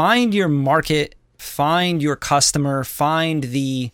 [0.00, 3.90] find your market, find your customer, find the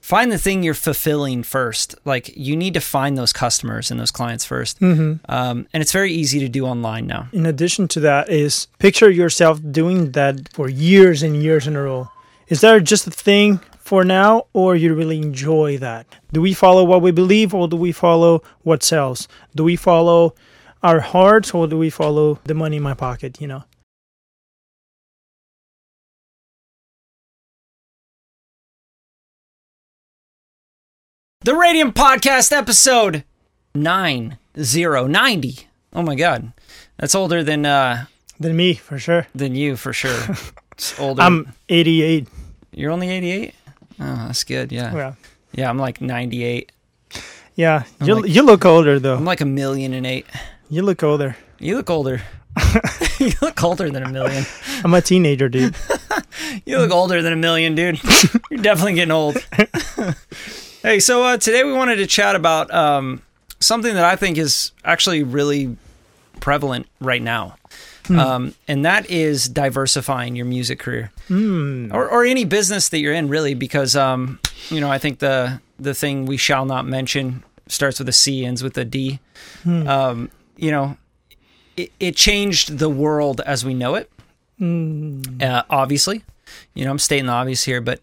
[0.00, 1.94] find the thing you're fulfilling first.
[2.04, 5.12] Like you need to find those customers and those clients 1st Mm-hmm.
[5.36, 7.22] um, and it's very easy to do online now.
[7.32, 11.82] In addition to that, is picture yourself doing that for years and years in a
[11.88, 12.08] row.
[12.48, 16.04] Is that just a thing for now, or you really enjoy that?
[16.32, 19.28] Do we follow what we believe, or do we follow what sells?
[19.54, 20.20] Do we follow
[20.82, 23.40] our hearts, or do we follow the money in my pocket?
[23.42, 23.62] You know.
[31.44, 33.24] The Radium Podcast episode
[33.74, 35.66] 9090.
[35.92, 36.52] Oh my god.
[36.98, 38.06] That's older than uh
[38.38, 39.26] Than me, for sure.
[39.34, 40.18] than you for sure.
[40.72, 41.20] It's older.
[41.20, 42.26] I'm 88.
[42.72, 43.54] You're only 88?
[44.00, 44.72] Oh, that's good.
[44.72, 44.92] Yeah.
[44.94, 45.14] Yeah.
[45.52, 46.72] Yeah, I'm like 98.
[47.56, 49.14] Yeah, I'm you like- you look older though.
[49.16, 50.26] I'm like a million and eight.
[50.70, 51.36] You look older.
[51.58, 52.22] You look older.
[53.18, 54.44] you look older than a million.
[54.82, 55.76] I'm a teenager, dude.
[56.64, 58.00] You look older than a million, dude.
[58.50, 59.36] You're definitely getting old.
[60.82, 63.22] Hey, so uh, today we wanted to chat about um,
[63.60, 65.76] something that I think is actually really
[66.40, 67.56] prevalent right now.
[68.10, 71.88] Um, and that is diversifying your music career Hmm.
[71.92, 74.38] or, or any business that you're in, really, because um,
[74.70, 78.44] you know I think the the thing we shall not mention starts with a C,
[78.44, 79.20] ends with a D.
[79.64, 80.96] Um, you know,
[81.76, 84.10] it, it changed the world as we know it.
[84.60, 86.24] Uh, obviously,
[86.74, 88.00] you know I'm stating the obvious here, but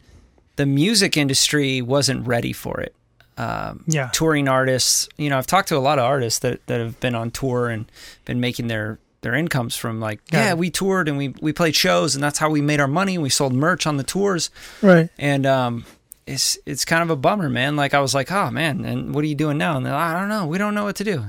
[0.59, 2.93] the music industry wasn't ready for it.
[3.37, 4.09] Um, Yeah.
[4.11, 7.15] touring artists, you know, I've talked to a lot of artists that, that have been
[7.15, 7.85] on tour and
[8.25, 10.47] been making their their incomes from like, Yeah.
[10.47, 13.17] yeah, we toured and we we played shows and that's how we made our money.
[13.17, 14.49] We sold merch on the tours,
[14.81, 15.09] Right.
[15.17, 15.85] and um,
[16.27, 17.75] it's it's kind of a bummer, man.
[17.77, 19.75] Like I was like, oh man, and what are you doing now?
[19.77, 20.45] And they're like, I don't know.
[20.45, 21.23] We don't know what to do.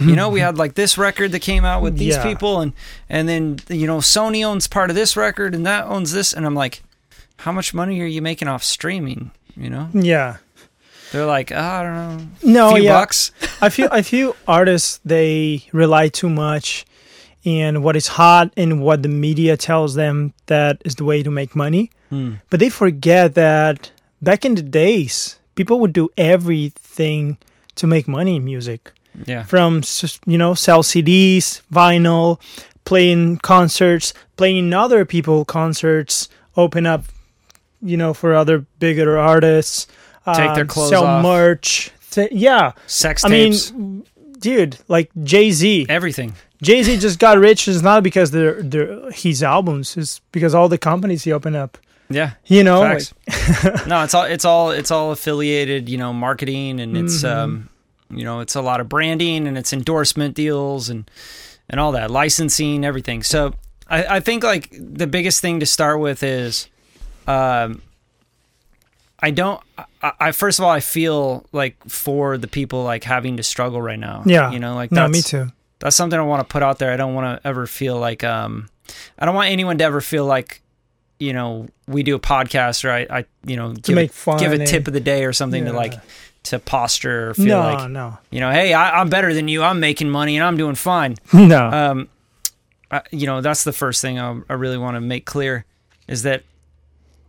[0.00, 2.22] You know, we had like this record that came out with these Yeah.
[2.24, 2.72] people, and
[3.08, 6.44] and then you know Sony owns part of this record, and that owns this, and
[6.46, 6.82] I'm like,
[7.44, 9.30] how much money are you making off streaming?
[9.56, 10.36] You know, Yeah.
[11.12, 12.98] they're like, oh, I don't know, No, few yeah.
[12.98, 13.30] bucks.
[13.60, 16.84] I feel I feel artists they rely too much
[17.44, 21.30] in what is hot and what the media tells them that is the way to
[21.30, 21.90] make money.
[22.10, 22.34] Hmm.
[22.50, 23.90] But they forget that
[24.22, 27.36] back in the days, people would do everything
[27.76, 28.92] to make money in music.
[29.26, 29.82] Yeah, From
[30.26, 32.40] you know, sell CDs, vinyl,
[32.84, 37.04] playing concerts, playing other people concerts, open up,
[37.84, 39.86] you know, for other bigger artists.
[40.26, 41.22] Take their um, clothes sell off.
[41.22, 41.90] merch.
[42.10, 43.70] Th- yeah, sex tapes.
[43.70, 44.06] I mean,
[44.38, 45.86] dude, like Jay Z.
[45.88, 46.34] everything.
[46.62, 47.68] Jay Z just got rich.
[47.68, 49.96] It's not because they're, they're his albums.
[49.98, 51.76] It's because all the companies he opened up.
[52.10, 53.14] Yeah, You know, Facts.
[53.86, 57.38] no, it's all it's all it's all affiliated, you know, marketing and it's Mm-hmm.
[57.40, 57.68] um
[58.10, 61.10] you know, it's a lot of branding and it's endorsement deals and
[61.68, 63.22] and all that, licensing, everything.
[63.22, 63.54] So
[63.88, 66.68] I, I think like the biggest thing to start with is
[67.28, 67.80] um
[69.18, 69.60] I don't
[70.02, 73.80] I, I first of all I feel like for the people like having to struggle
[73.80, 74.22] right now.
[74.26, 75.50] yeah, You know, like no, that's me too.
[75.78, 76.92] that's something I want to put out there.
[76.92, 78.68] I don't want to ever feel like um
[79.18, 80.60] I don't want anyone to ever feel like
[81.18, 84.38] you know we do a podcast or I, I you know give make a, fun
[84.40, 85.94] give a tip of the day or something to like
[86.44, 89.62] to posture or feel No, like no, you know hey I, I'm better than you
[89.62, 91.70] I'm making money and I'm doing fine no.
[91.70, 92.08] um
[92.90, 95.64] I, you know that's the first thing I, I really want to make clear
[96.08, 96.42] is that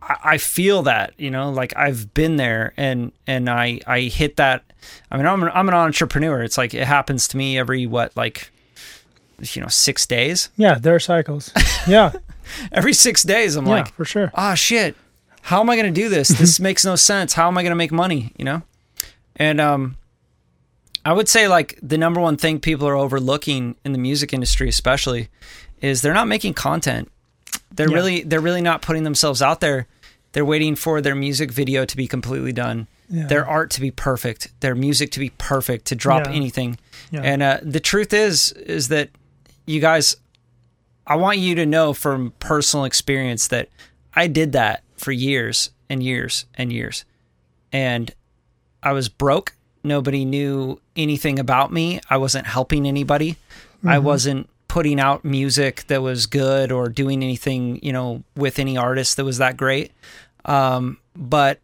[0.02, 4.36] I, I feel that you know like I've been there and and I I hit
[4.36, 4.64] that
[5.10, 6.42] I mean I'm an, I'm an entrepreneur.
[6.42, 8.50] It's like it happens to me every what like
[9.40, 10.50] you know six days?
[10.56, 11.52] Yeah, there are cycles.
[11.86, 12.12] Yeah,
[12.72, 14.30] every six days I'm yeah, like for sure.
[14.34, 14.96] ah shit.
[15.42, 16.28] How am i going to do this?
[16.28, 17.34] This makes no sense.
[17.34, 18.32] How am i going to make money?
[18.36, 18.62] You know?
[19.36, 19.96] And um
[21.04, 24.68] i would say like the number one thing people are overlooking in the music industry
[24.68, 25.28] especially
[25.80, 27.08] is they're not making content
[27.76, 27.94] they're Yeah.
[27.96, 29.86] really they're really not putting themselves out there
[30.32, 33.26] they're waiting for their music video to be completely done Yeah.
[33.26, 36.32] their art to be perfect their music to be perfect to drop Yeah.
[36.32, 36.78] anything
[37.12, 39.08] and uh, the truth is is that
[39.66, 40.16] you guys
[41.06, 43.68] I want you to know from personal experience that
[44.14, 47.04] I did that for years and years and years.
[47.72, 48.10] And
[48.82, 49.54] I was broke.
[49.84, 52.00] Nobody knew anything about me.
[52.10, 53.36] I wasn't helping anybody.
[53.84, 58.76] I wasn't putting out music that was good or doing anything, you know, with any
[58.76, 59.90] artist that was that great.
[60.44, 61.60] Um, but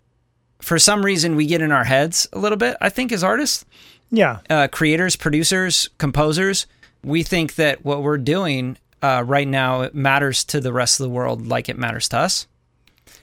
[0.63, 3.67] for some reason, we get in our heads a little bit, I think, as artists
[4.11, 6.67] yeah, uh, creators, producers, composers,
[7.05, 11.05] we think that what we're doing uh, right now it matters to the rest of
[11.05, 12.47] the world like it matters to us.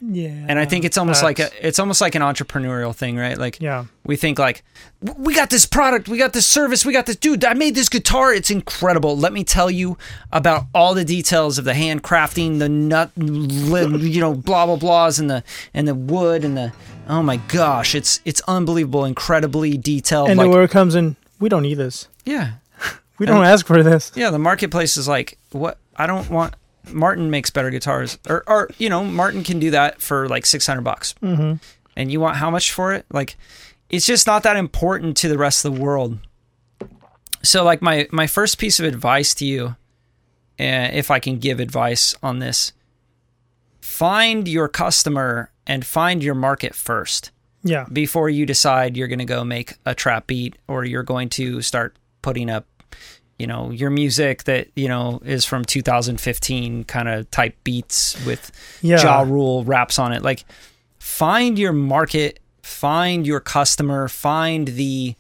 [0.02, 0.46] Yeah.
[0.48, 3.38] And I think it's almost like a it's almost like an entrepreneurial thing, right?
[3.38, 3.86] Like Yeah.
[4.06, 4.64] we think like
[5.18, 7.44] we got this product, we got this service, we got this dude.
[7.44, 8.34] I made this guitar.
[8.34, 9.18] It's incredible.
[9.18, 9.98] Let me tell you
[10.32, 15.30] about all the details of the handcrafting, the nut, you know, blah blah blahs, and
[15.30, 15.44] the
[15.74, 16.72] and the wood and the.
[17.08, 20.30] Oh my gosh, it's it's unbelievable, incredibly detailed.
[20.30, 22.08] And like, the word comes in, we don't need this.
[22.26, 22.52] yeah,
[23.18, 24.12] We don't ask for this.
[24.16, 24.30] yeah.
[24.30, 25.78] The marketplace is like, what?
[25.96, 26.54] I don't want.
[26.94, 30.66] Martin makes better guitars, or, or you know, Martin can do that for like six
[30.68, 31.54] hundred bucks, hmm
[31.98, 33.06] and you want how much for it?
[33.12, 33.36] Like,
[33.90, 36.18] it's just not that important to the rest of the world.
[37.44, 39.66] So, like my my first piece of advice to you,
[40.60, 42.72] uh, if I can give advice on this,
[43.82, 47.32] find your customer and find your market first
[47.64, 47.86] Yeah.
[47.92, 51.62] before you decide you're going to go make a trap beat or you're going to
[51.62, 52.66] start putting up
[53.40, 58.52] you know your music that you know is from 2015 kind of type beats with
[58.82, 59.02] Yeah.
[59.02, 60.22] Ja Rule raps on it.
[60.22, 60.46] Like
[61.00, 65.16] find your market find your customer find the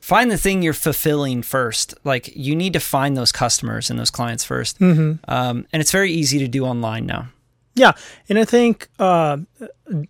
[0.00, 1.94] find the thing you're fulfilling first.
[2.04, 5.92] Like you need to find those customers and those clients 1st hmm um, and it's
[5.92, 7.28] very easy to do online now.
[7.74, 7.92] Yeah,
[8.30, 9.36] and I think uh,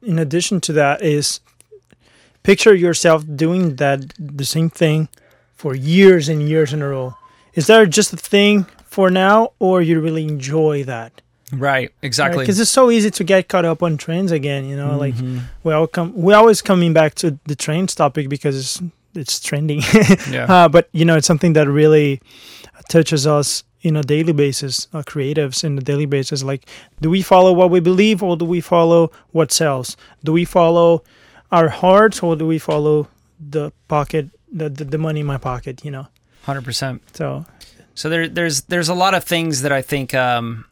[0.02, 1.40] in addition to that is
[2.44, 5.08] picture yourself doing that the same thing
[5.56, 7.17] for years and years in a row.
[7.55, 11.12] Is that just a thing for now, or you really enjoy that?
[11.53, 14.64] right exactly Because it's so easy to get caught up on trends again.
[14.69, 15.43] You know, like Mhm.
[15.62, 18.82] we all come, we always coming back to the trends topic because it's
[19.14, 19.81] it's trending.
[20.31, 22.20] yeah uh, but you know, it's something that really
[22.88, 26.43] touches us in a daily basis, uh, creatives in a daily basis.
[26.43, 26.67] Like,
[27.00, 29.97] do we follow what we believe, or do we follow what sells?
[30.25, 31.03] Do we follow
[31.53, 33.06] our hearts, or do we follow
[33.38, 35.85] the pocket, the the, the money in my pocket?
[35.85, 36.06] You know,
[36.47, 37.44] 100% so
[37.94, 40.64] So there, there's there's a lot of things that I think um,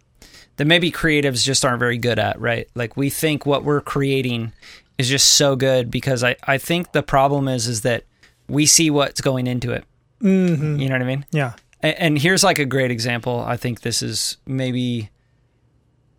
[0.57, 2.69] that maybe creatives just aren't very good at, right?
[2.75, 4.53] Like we think what we're creating
[4.99, 8.05] is just so good because I, I think the problem is is that
[8.49, 9.85] we see what's going into it.
[10.23, 10.79] mhm.
[10.81, 11.25] You know what I mean?
[11.33, 13.43] yeah, And, and here's like a great example.
[13.47, 15.11] I think this is maybe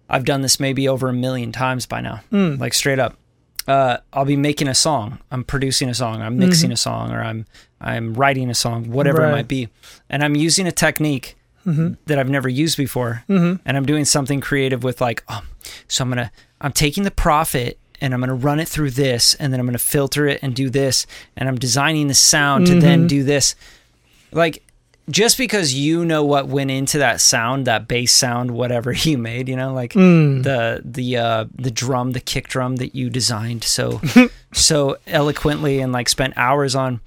[0.09, 2.59] I've done this maybe over a million times by now, Mm.
[2.59, 3.15] like straight up.
[3.67, 5.19] Uh, I'll be making a song.
[5.31, 6.21] I'm producing a song.
[6.21, 7.45] I'm mixing a song, or I'm
[7.81, 9.29] I'm writing a song, whatever Right.
[9.29, 9.69] it might be,
[10.09, 11.35] and I'm using a technique
[11.67, 11.97] Mhm.
[12.05, 13.59] that I've never used before, Mhm.
[13.65, 15.41] and I'm doing something creative with like, oh,
[15.87, 16.31] so I'm gonna
[16.61, 19.77] I'm taking the Prophet and I'm gonna run it through this, and then I'm gonna
[19.77, 23.07] filter it and do this, and I'm designing the sound to then Mhm.
[23.09, 23.55] do this.
[24.31, 24.63] Like,
[25.09, 29.47] just because you know what went into that sound, that bass sound, whatever you made,
[29.49, 30.43] you know, like Mm.
[30.43, 34.01] the the uh the drum, the kick drum that you designed so
[34.53, 37.01] so eloquently and like spent hours on,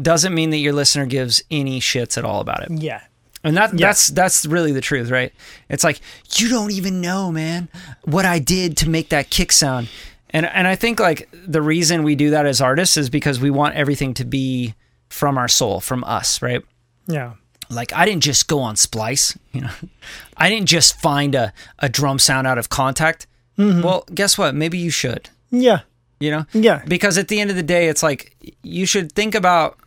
[0.00, 2.70] doesn't mean that your listener gives any shits at all about it.
[2.80, 3.02] yeah,
[3.44, 3.88] And that Yeah.
[3.88, 5.32] that's that's really the truth, right?
[5.68, 6.00] It's like
[6.36, 7.68] you don't even know, man,
[8.04, 9.88] what I did to make that kick sound.
[10.30, 13.50] And and I think like the reason we do that as artists is because we
[13.50, 14.74] want everything to be
[15.10, 16.62] from our soul, from us, right?
[17.06, 17.32] yeah,
[17.72, 19.70] Like I didn't just go on Splice, you know.
[20.36, 23.26] I didn't just find a, a drum sound out of Kontakt.
[23.58, 23.82] Mm-hmm.
[23.82, 24.54] Well, guess what?
[24.54, 25.80] Maybe you should, yeah,
[26.18, 26.46] you know?
[26.52, 29.78] yeah, because at the end of the day it's like you should think about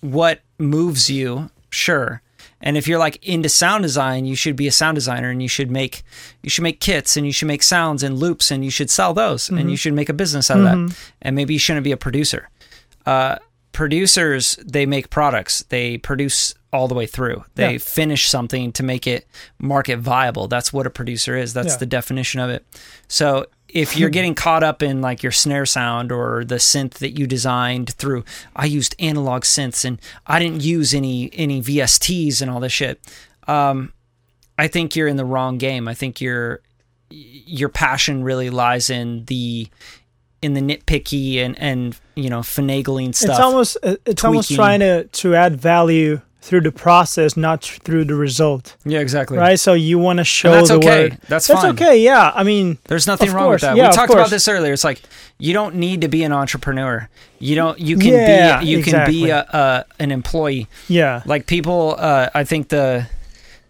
[0.00, 2.22] what moves you sure.
[2.64, 5.48] And if you're like into sound design you should be a sound designer and you
[5.48, 6.04] should make
[6.42, 9.12] you should make kits and you should make sounds and loops and you should sell
[9.12, 9.74] those and you mm-hmm.
[9.74, 10.76] should make a business out of that.
[10.76, 10.94] Mm-hmm.
[11.22, 12.48] And maybe you shouldn't be a producer.
[13.04, 13.36] Uh,
[13.72, 15.64] producers they make products.
[15.70, 17.44] They produce all the way through.
[17.54, 17.78] They Yeah.
[17.78, 19.26] finish something to make it
[19.58, 20.48] market viable.
[20.48, 21.52] That's what a producer is.
[21.52, 21.78] That's Yeah.
[21.78, 22.64] the definition of it.
[23.08, 27.18] So if you're getting caught up in like your snare sound or the synth that
[27.18, 28.22] you designed through
[28.54, 33.00] i used analog synths and i didn't use any any vsts and all this shit
[33.48, 33.90] um,
[34.58, 35.88] i think you're in the wrong game.
[35.88, 36.60] I think your
[37.10, 39.68] your passion really lies in the
[40.42, 45.04] in the nitpicky and and you know finagling stuff it's almost it's almost trying to
[45.04, 49.58] to add value through the process, not through the result, yeah exactly right?
[49.60, 51.12] So you want to show and that's the okay word.
[51.28, 52.02] that's, That's fine That's okay.
[52.02, 53.76] Yeah, I mean, There's nothing wrong course, with that.
[53.76, 54.72] yeah, we talked about this earlier.
[54.72, 55.00] It's like
[55.38, 57.08] you don't need to be an entrepreneur.
[57.38, 57.78] You don't.
[57.80, 58.66] You can Yeah, be.
[58.66, 60.66] You can be a, a an employee.
[60.88, 61.94] yeah, Like people.
[61.98, 63.06] Uh, I think the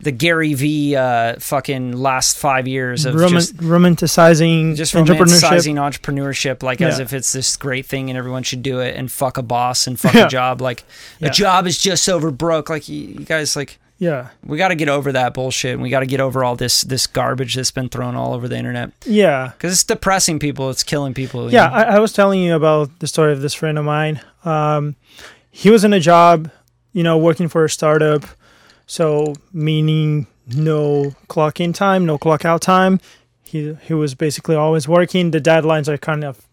[0.03, 0.97] the Gary V.
[0.97, 5.19] Uh, fucking last five years of Roman, just romanticizing just entrepreneurship.
[5.19, 9.11] romanticizing entrepreneurship, like as if it's this great thing and everyone should do it, and
[9.11, 10.27] fuck a boss and fuck Yeah.
[10.27, 10.61] a job.
[10.61, 10.85] Like
[11.21, 11.29] Yeah.
[11.29, 12.69] a job is just over broke.
[12.69, 15.75] Like you, you guys, like Yeah, we got to get over that bullshit.
[15.75, 18.49] and We got to get over all this this garbage that's been thrown all over
[18.49, 20.71] the internet yeah, because it's depressing people.
[20.71, 21.53] It's killing people.
[21.53, 21.71] yeah.
[21.71, 24.21] I, I was telling you about the story of this friend of mine.
[24.45, 24.97] Um,
[25.51, 26.51] he was in a job,
[26.93, 28.25] you know, working for a startup,
[28.93, 33.01] so meaning no clock in time, no clock out time.
[33.43, 35.31] he he was basically always working.
[35.31, 36.47] The deadlines are kind of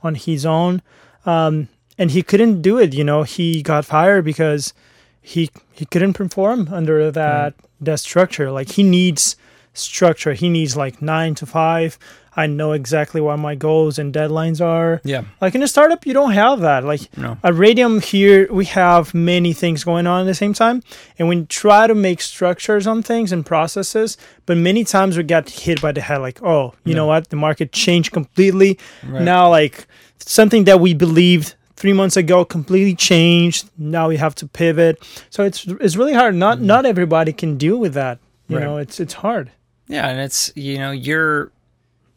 [0.00, 0.82] on his own,
[1.26, 1.68] um,
[1.98, 2.94] and he couldn't do it.
[2.94, 4.72] You know, he got fired because
[5.20, 8.52] he he couldn't perform under that that structure.
[8.52, 9.34] Like he needs
[9.74, 10.34] structure.
[10.34, 11.98] He needs like nine to five.
[12.36, 15.00] I know exactly what my goals and deadlines are.
[15.04, 15.22] Yeah.
[15.40, 16.84] Like in a startup, you don't have that.
[16.84, 17.36] Like No.
[17.42, 20.82] at Radium here, we have many things going on at the same time,
[21.18, 24.16] and we try to make structures on things and processes.
[24.46, 27.30] But many times we get hit by the head, like, oh, you know what?
[27.30, 28.78] The market changed completely.
[29.06, 29.22] Right.
[29.22, 29.86] Now, like
[30.18, 33.70] something that we believed three months ago completely changed.
[33.78, 35.02] Now we have to pivot.
[35.30, 36.34] So it's it's really hard.
[36.34, 36.66] Not mm-hmm.
[36.66, 38.18] not everybody can deal with that.
[38.48, 38.64] You Right.
[38.64, 39.50] know, it's it's hard.
[39.88, 41.50] Yeah, and it's you know you're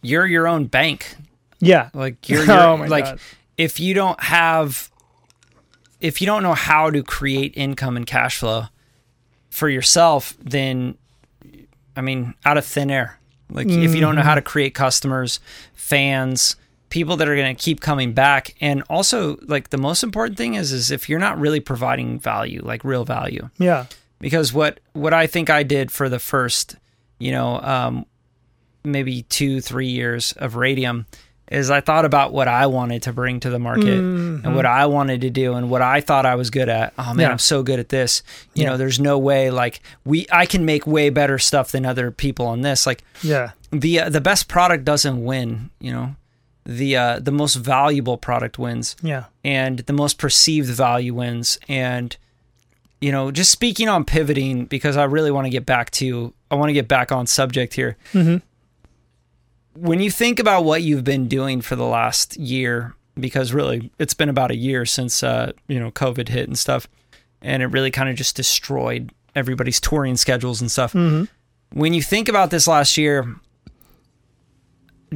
[0.04, 1.16] you're your own bank.
[1.60, 1.90] Yeah.
[1.94, 3.20] Like you're, Oh my like God.
[3.58, 4.92] if you don't have
[6.00, 8.66] if you don't know how to create income and cash flow
[9.50, 10.96] for yourself, then
[11.96, 13.20] I mean, out of thin air.
[13.50, 15.40] Like if you don't know how to create customers,
[15.74, 16.56] fans,
[16.90, 20.56] people that are going to keep coming back, and also like the most important thing
[20.56, 23.86] is is if you're not really providing value, like real value Yeah.
[24.20, 26.76] because what what I think I did for the first,
[27.20, 28.06] you know, um,
[28.84, 31.06] maybe two three years of Radium
[31.52, 34.86] is I thought about what I wanted to bring to the market and what I
[34.88, 36.94] wanted to do and what I thought I was good at.
[36.98, 37.30] Oh man, Yeah.
[37.32, 38.24] I'm so good at this.
[38.54, 38.70] You Yeah.
[38.70, 42.48] know, there's no way like we I can make way better stuff than other people
[42.48, 42.88] on this.
[42.88, 43.52] Like Yeah.
[43.72, 45.70] the uh, the best product doesn't win.
[45.80, 46.16] You know,
[46.66, 49.26] the uh, the most valuable product wins Yeah.
[49.44, 51.60] and the most perceived value wins.
[51.68, 52.16] And
[53.02, 56.56] you know, just speaking on pivoting because I really want to get back to I
[56.56, 57.98] want to get back on subject here.
[58.14, 58.42] Mhm.
[59.76, 64.14] When you think about what you've been doing for the last year, because really it's
[64.14, 66.88] been about a year since uh, you know COVID hit and stuff,
[67.42, 70.94] and it really kind of just destroyed everybody's touring schedules and stuff.
[70.94, 71.28] Mhm.
[71.72, 73.36] When you think about this last year,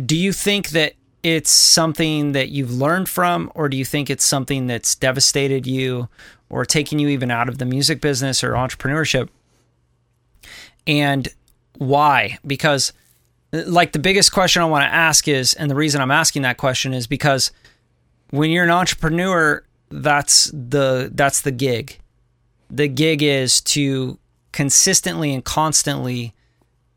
[0.05, 4.23] do you think that it's something that you've learned from, or do you think it's
[4.25, 6.09] something that's devastated you
[6.49, 9.29] or taken you even out of the music business or entrepreneurship?
[10.87, 11.27] And
[11.77, 12.37] why?
[12.45, 12.93] Because,
[13.51, 16.57] like, the biggest question I want to ask is, and the reason I'm asking that
[16.57, 17.51] question is because
[18.31, 21.97] when you're an entrepreneur, that's the that's the gig.
[22.69, 24.19] The gig is to
[24.51, 26.33] consistently and constantly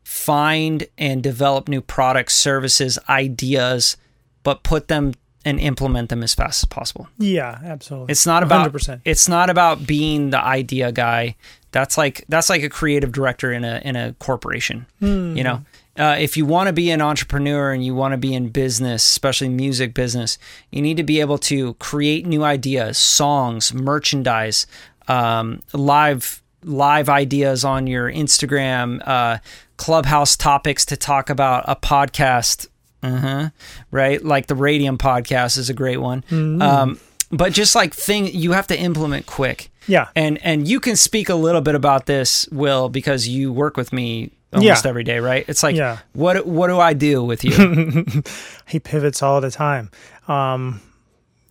[0.03, 3.95] find and develop new products, services, ideas,
[4.43, 5.13] but put them
[5.45, 7.07] and implement them as fast as possible.
[7.17, 7.57] Yeah.
[7.63, 8.11] Absolutely.
[8.11, 9.01] It's not about 100%.
[9.05, 11.35] it's not about being the idea guy.
[11.71, 14.85] That's like that's like a creative director in a in a corporation.
[14.99, 15.63] You know,
[15.97, 19.03] uh, if you want to be an entrepreneur and you want to be in business,
[19.03, 20.37] especially music business,
[20.71, 24.65] you need to be able to create new ideas, songs, merchandise,
[25.07, 29.39] um, live live ideas on your Instagram, uh,
[29.77, 32.67] clubhouse topics to talk about a podcast.
[33.03, 33.49] Uh-huh.
[33.89, 36.23] Right, like the Radium podcast is a great one.
[36.31, 36.99] Um,
[37.31, 40.09] but just like thing, you have to implement quick Yeah.
[40.15, 43.91] and and you can speak a little bit about this will because you work with
[43.91, 44.89] me almost Yeah.
[44.89, 45.99] every day right it's like Yeah.
[46.13, 47.53] what what do i do with you
[48.67, 49.89] he pivots all the time.
[50.27, 50.81] Um,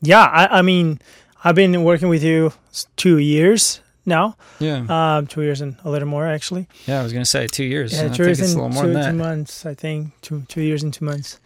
[0.02, 0.98] yeah, I, I mean,
[1.44, 2.52] I've been working with you
[2.96, 4.36] two years now.
[4.58, 4.84] yeah
[5.16, 6.66] Um, two years and a little more actually.
[6.86, 9.12] yeah i was gonna say two years Yeah, two years and little more two, than
[9.12, 9.66] two months.
[9.66, 11.38] I think two two years and two months.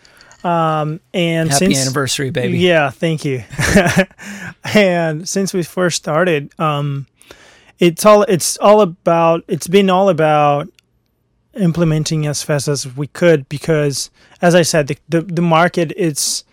[0.44, 3.42] Um, and happy since anniversary baby Yeah, thank you.
[4.75, 7.06] and since we first started, um,
[7.78, 9.42] it's all it's all about.
[9.49, 10.68] It's been all about
[11.56, 14.11] implementing as fast as we could because,
[14.42, 16.44] as I said, the the, the market it's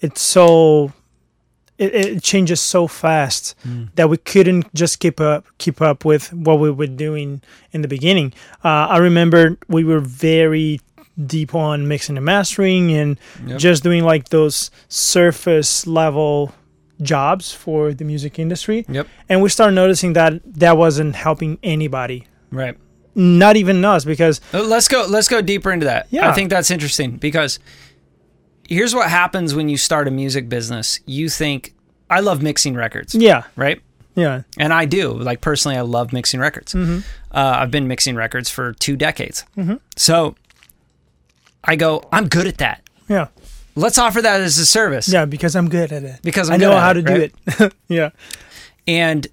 [0.00, 0.92] it's so
[1.78, 3.54] it, it changes so fast
[3.94, 7.40] that we couldn't just keep up keep up with what we were doing
[7.72, 8.32] in the beginning.
[8.64, 10.80] Uh, I remember we were very
[11.26, 13.58] deep on mixing and mastering and Yep.
[13.58, 16.54] just doing like those surface level
[17.02, 18.84] jobs for the music industry.
[18.88, 19.06] Yep.
[19.28, 22.26] And we started noticing that that wasn't helping anybody.
[22.50, 22.76] Right
[23.20, 26.30] not even us because Uh, let's go let's go deeper into that Yeah.
[26.30, 27.58] i think that's interesting because
[28.68, 31.74] here's what happens when you start a music business you think
[32.08, 33.80] i love mixing records yeah right
[34.16, 35.12] yeah and I do.
[35.12, 36.74] Like personally, I love mixing records.
[36.74, 36.98] Mm-hmm.
[37.30, 39.44] Uh, I've been mixing records for two decades.
[39.96, 40.34] So
[41.62, 42.82] I go, I'm good at that.
[43.08, 43.28] yeah
[43.76, 45.08] Let's offer that as a service.
[45.08, 47.14] yeah because i'm good at it Because I'm i know how it, to do
[47.66, 48.10] it yeah
[48.86, 49.26] And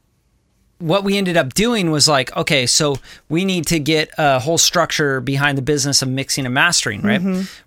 [0.80, 2.98] what we ended up doing was like, okay, so
[3.30, 7.22] we need to get a whole structure behind the business of mixing and mastering, right?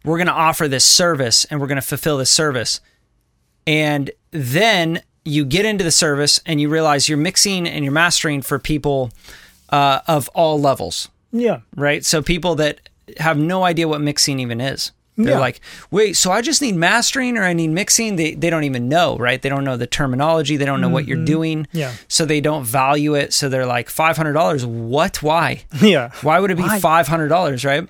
[0.04, 2.80] We're going to offer this service and we're going to fulfill this service.
[3.66, 8.42] And then you get into the service and you realize you're mixing and you're mastering
[8.42, 9.10] for people
[9.70, 11.08] uh, of all levels.
[11.32, 12.04] yeah right?
[12.04, 12.88] So people that
[13.18, 14.92] have no idea what mixing even is.
[15.16, 15.38] They're Yeah.
[15.38, 18.16] like, wait, so I just need mastering or I need mixing?
[18.16, 19.40] They they don't even know, right?
[19.42, 20.56] They don't know the terminology.
[20.56, 21.64] They don't know what you're doing.
[21.64, 21.76] Mm-hmm.
[21.78, 21.92] Yeah.
[22.08, 23.32] So they don't value it.
[23.34, 24.64] So they're like, five hundred dollars.
[24.64, 25.22] What?
[25.22, 25.64] Why?
[25.82, 26.10] Yeah.
[26.22, 26.78] Why would it be Why?
[26.80, 27.88] five hundred dollars, right?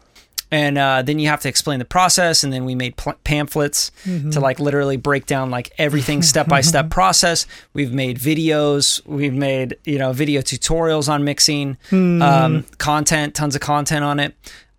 [0.52, 3.92] And uh, then you have to explain the process, and then we made pl- pamphlets
[4.04, 4.30] Mm-hmm.
[4.30, 7.46] to like literally break down like everything step by step process.
[7.72, 12.20] We've made videos, we've made you know video tutorials on mixing, Hmm.
[12.22, 14.34] um, content, tons of content on it,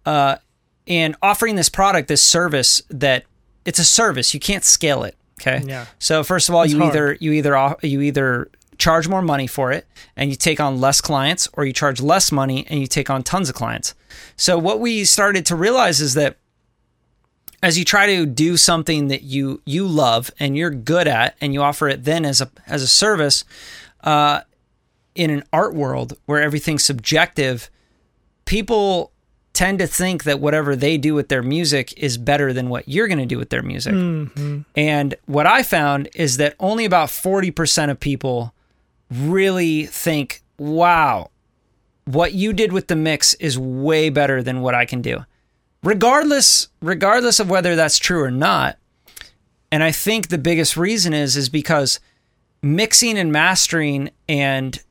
[0.05, 0.35] uh,
[0.91, 3.23] and offering this product, this service that
[3.65, 4.33] it's a service.
[4.33, 5.15] You can't scale it.
[5.39, 5.63] Okay.
[5.65, 5.85] Yeah.
[5.97, 6.93] So first of all, It's you hard.
[6.93, 11.01] either you either you either charge more money for it and you take on less
[11.01, 13.95] clients, or you charge less money and you take on tons of clients.
[14.35, 16.37] So what we started to realize is that
[17.63, 21.53] as you try to do something that you you love and you're good at, and
[21.53, 23.45] you offer it then as a as a service,
[24.03, 24.41] uh,
[25.15, 27.69] in an art world where everything's subjective,
[28.45, 29.10] people
[29.61, 33.07] tend to think that whatever they do with their music is better than what you're
[33.07, 33.93] going to do with their music.
[34.75, 38.55] And what I found is that only about 40% of people
[39.11, 41.29] really think, wow,
[42.05, 45.25] what you did with the mix is way better than what I can do.
[45.83, 48.79] Regardless regardless of whether that's true or not.
[49.71, 51.99] And I think the biggest reason is is because
[52.63, 54.81] mixing and mastering and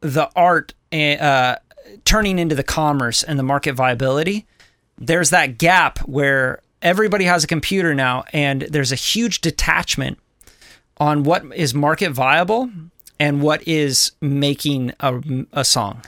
[0.00, 1.56] the art uh,
[2.04, 4.46] turning into the commerce and the market viability,
[4.98, 10.18] there's that gap where everybody has a computer now and there's a huge detachment
[10.98, 12.70] on what is market viable
[13.18, 15.20] and what is making a,
[15.52, 16.02] a song.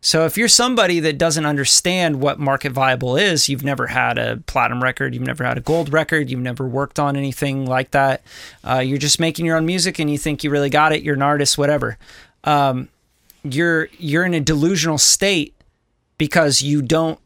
[0.00, 4.36] So if you're somebody that doesn't understand what market viable is, you've never had a
[4.46, 8.22] platinum record, you've never had a gold record, you've never worked on anything like that.
[8.62, 11.02] Uh, you're just making your own music and you think you really got it.
[11.02, 11.96] You're an artist, whatever.
[12.44, 12.88] Um,
[13.44, 15.54] you're you're in a delusional state
[16.18, 17.18] because you don't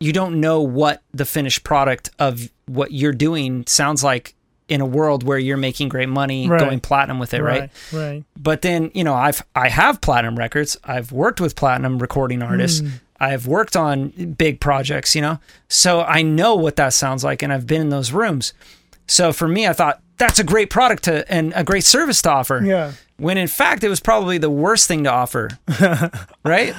[0.00, 4.34] you don't know what the finished product of what you're doing sounds like
[4.68, 6.60] in a world where you're making great money Right.
[6.60, 7.70] going platinum with it, right?
[7.92, 8.00] Right.
[8.00, 8.24] Right.
[8.36, 12.80] but then you know i've i have platinum records i've worked with platinum recording artists
[12.80, 12.88] hmm.
[13.20, 14.08] i've worked on
[14.38, 17.88] big projects you know so i know what that sounds like and i've been in
[17.90, 18.54] those rooms
[19.06, 22.30] so for me i thought that's a great product to and a great service to
[22.30, 22.92] offer Yeah.
[23.22, 25.48] When in fact it was probably the worst thing to offer
[26.44, 26.74] right?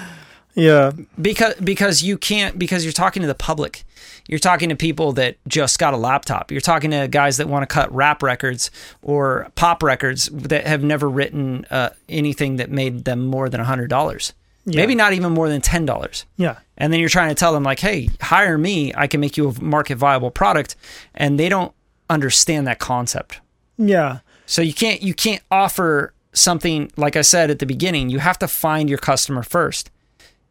[0.55, 0.91] Yeah.
[1.19, 3.83] because because you can't because you're talking to the public.
[4.27, 6.49] You're talking to people that just got a laptop.
[6.51, 10.81] You're talking to guys that want to cut rap records or pop records that have
[10.83, 14.33] never written uh, anything that made them more than $100
[14.65, 16.55] maybe not even more than $10 Yeah.
[16.77, 18.93] and then you're trying to tell them like hey hire me.
[18.95, 20.75] I can make you a market viable product.
[21.15, 21.73] And they don't
[22.09, 23.41] understand that concept.
[23.77, 24.19] Yeah.
[24.45, 28.37] so you can't you can't offer something like i said at the beginning you have
[28.39, 29.89] to find your customer first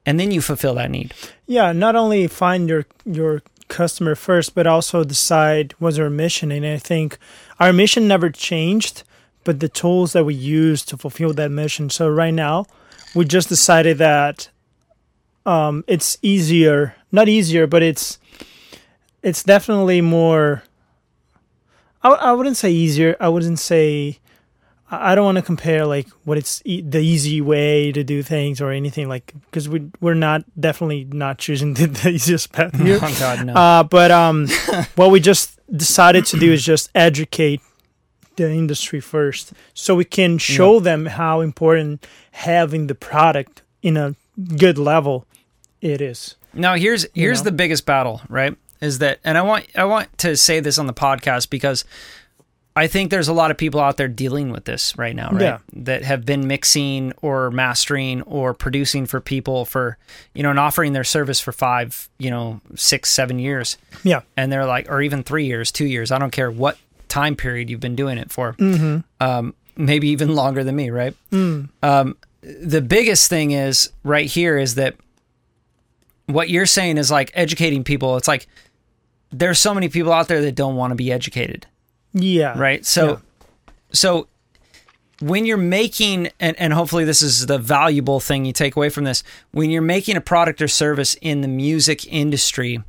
[0.06, 1.12] and then you fulfill that need
[1.46, 6.52] Yeah, not only find your your customer first, but also decide what's our mission.
[6.52, 7.18] And I think
[7.58, 9.02] our mission never changed,
[9.44, 11.90] but the tools that we use to fulfill that mission.
[11.90, 12.66] So right now,
[13.14, 14.50] we just decided that
[15.44, 18.18] um, it's easier, not easier, but it's
[19.22, 20.62] it's definitely more.
[22.02, 23.16] I, I wouldn't say easier.
[23.20, 24.18] I wouldn't say.
[24.92, 28.60] I don't want to compare like what it's e- the easy way to do things
[28.60, 32.98] or anything like because we we're not definitely not choosing the, the easiest path here.
[33.00, 34.48] oh god no Uh, but um,
[34.96, 37.60] what we just decided to do is just educate
[38.36, 44.14] the industry first, so we can show them how important having the product in a
[44.56, 45.26] good level
[45.80, 46.36] it is.
[46.54, 47.44] Now here's here's know?
[47.44, 48.56] the biggest battle, right?
[48.80, 51.84] Is that and I want I want to say this on the podcast because
[52.74, 55.42] I think there's a lot of people out there dealing with this right now, right?
[55.42, 55.58] Yeah.
[55.74, 59.98] That have been mixing or mastering or producing for people for,
[60.34, 63.76] you know, and offering their service for five, you know, six, seven years.
[64.04, 66.10] Yeah, And they're like, or even three years, two years.
[66.10, 68.54] I don't care what time period you've been doing it for.
[68.54, 69.00] Mm-hmm.
[69.20, 71.14] Um, maybe even longer than me, right?
[71.30, 71.68] Mm.
[71.82, 74.96] Um, the biggest thing is right here is that
[76.26, 78.16] what you're saying is like educating people.
[78.16, 78.46] It's like
[79.30, 81.66] there's so many people out there that don't want to be educated,
[82.12, 82.84] yeah, right?
[82.84, 83.16] So, Yeah.
[83.92, 84.28] so
[85.20, 89.04] when you're making, and, and hopefully this is the valuable thing you take away from
[89.04, 89.22] this,
[89.52, 92.82] when you're making a product or service in the music industry,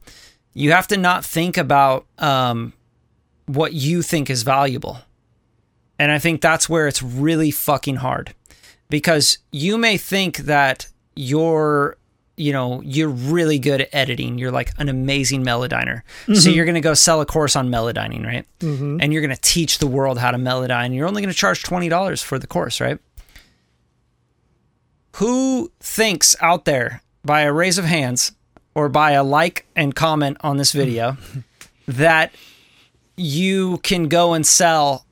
[0.54, 2.74] you have to not think about um,
[3.46, 5.00] what you think is valuable.
[6.00, 8.34] And I think that's where it's really fucking hard
[8.90, 11.98] because you may think that you're
[12.36, 14.38] you know you're really good at editing.
[14.38, 16.52] You're like an amazing Melodyner so mm-hmm.
[16.52, 18.46] you're going to go sell a course on Melodyning right?
[18.60, 18.98] Mm-hmm.
[19.02, 21.64] And you're going to teach the world how to Melodyne you're only going to charge
[21.64, 23.00] $20 for the course right?
[25.18, 28.32] Who thinks out there by a raise of hands
[28.74, 31.18] or by a like and comment on this video
[31.88, 32.34] that
[33.16, 35.06] you can go and sell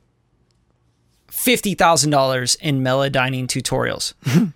[1.30, 4.14] $50,000 in Melodyning tutorials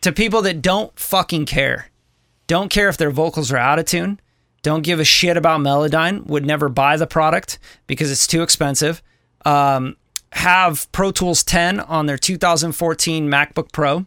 [0.00, 1.90] to people that don't fucking care.
[2.46, 4.20] Don't care if their vocals are out of tune.
[4.62, 6.26] Don't give a shit about Melodyne.
[6.26, 9.02] Would never buy the product because it's too expensive.
[9.44, 9.96] Um,
[10.32, 14.06] have Pro Tools 10 on their 2014 MacBook Pro.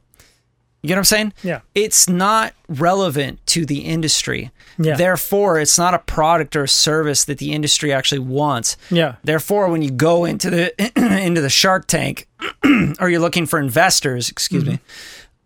[0.81, 1.33] You get what I'm saying?
[1.43, 1.61] Yeah.
[1.75, 4.51] It's not relevant to the industry.
[4.77, 4.95] Yeah.
[4.95, 8.77] Therefore, it's not a product or a service that the industry actually wants.
[8.89, 9.15] Yeah.
[9.23, 10.73] Therefore, when you go into the
[11.25, 12.29] into the Shark Tank,
[12.99, 14.79] or you're looking for investors, excuse me,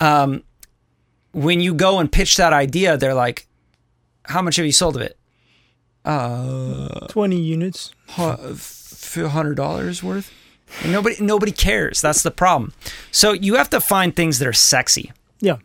[0.03, 0.43] um,
[1.31, 3.47] when you go and pitch that idea, they're like,
[4.25, 5.17] "How much have you sold of it?
[6.05, 7.93] Uh, 20 units.
[9.29, 10.31] hundred dollars worth."
[10.81, 12.01] And nobody nobody cares.
[12.01, 12.73] That's the problem.
[13.11, 15.11] So you have to find things that are sexy.
[15.39, 15.57] Yeah.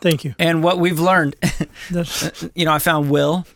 [0.00, 0.34] Thank you.
[0.38, 1.36] And what we've learned,
[2.54, 3.46] you know, I found Will.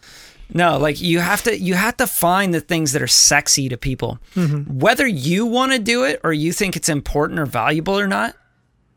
[0.53, 3.77] No, like you have to you have to find the things that are sexy to
[3.77, 4.19] people.
[4.35, 8.35] Whether you want to do it or you think it's important or valuable or not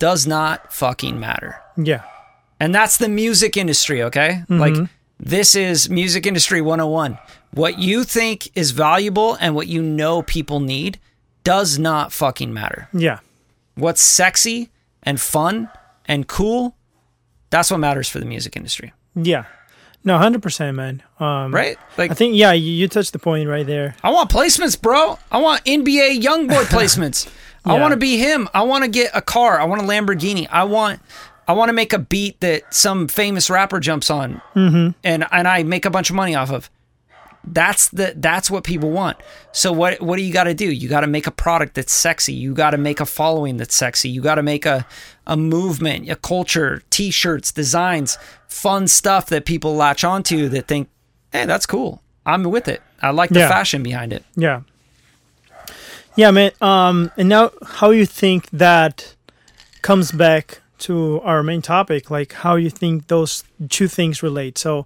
[0.04, 1.52] does not fucking matter.
[1.78, 2.04] yeah.
[2.60, 4.44] And that's the music industry, okay?
[4.48, 4.76] Like
[5.20, 7.18] this is music industry 101.
[7.52, 11.00] What you think is valuable and what you know people need
[11.44, 12.88] does not fucking matter.
[12.94, 13.20] Yeah.
[13.76, 14.70] What's sexy
[15.04, 15.70] and fun
[16.06, 16.76] and cool,
[17.50, 18.94] that's what matters for the music industry.
[19.16, 19.46] Yeah.
[20.06, 21.02] No, 100%, man.
[21.20, 21.78] Um, Right?
[21.98, 23.96] Like I think, yeah, you, you touched the point right there.
[24.04, 25.18] I want placements, bro.
[25.32, 26.66] I want NBA YoungBoy
[27.66, 28.50] I want to be him.
[28.54, 29.60] I want to get a car.
[29.60, 30.48] I want a Lamborghini.
[30.52, 31.00] I want
[31.48, 34.92] I want to make a beat that some famous rapper jumps on Mm-hmm.
[35.04, 36.70] and and I make a bunch of money off of.
[37.46, 39.18] That's the that's what people want.
[39.52, 40.72] So what what do you got to do?
[40.72, 42.32] You got to make a product that's sexy.
[42.34, 44.08] You got to make a following that's sexy.
[44.10, 44.86] You got to make a
[45.28, 50.88] a movement, a culture, t-shirts, designs, fun stuff that people latch onto that think,
[51.34, 52.02] "Hey, that's cool.
[52.26, 52.82] I'm with it.
[53.02, 53.50] I like the Yeah.
[53.50, 54.62] fashion behind it." Yeah.
[56.16, 56.52] Yeah, man.
[56.62, 59.16] Um, and now how you think that
[59.82, 64.58] comes back to our main topic, like how you think those two things relate.
[64.58, 64.86] So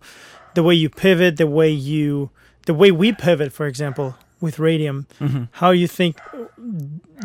[0.53, 2.29] the way you pivot, the way you,
[2.65, 5.07] the way we pivot, for example, with Radium,
[5.53, 6.17] how you think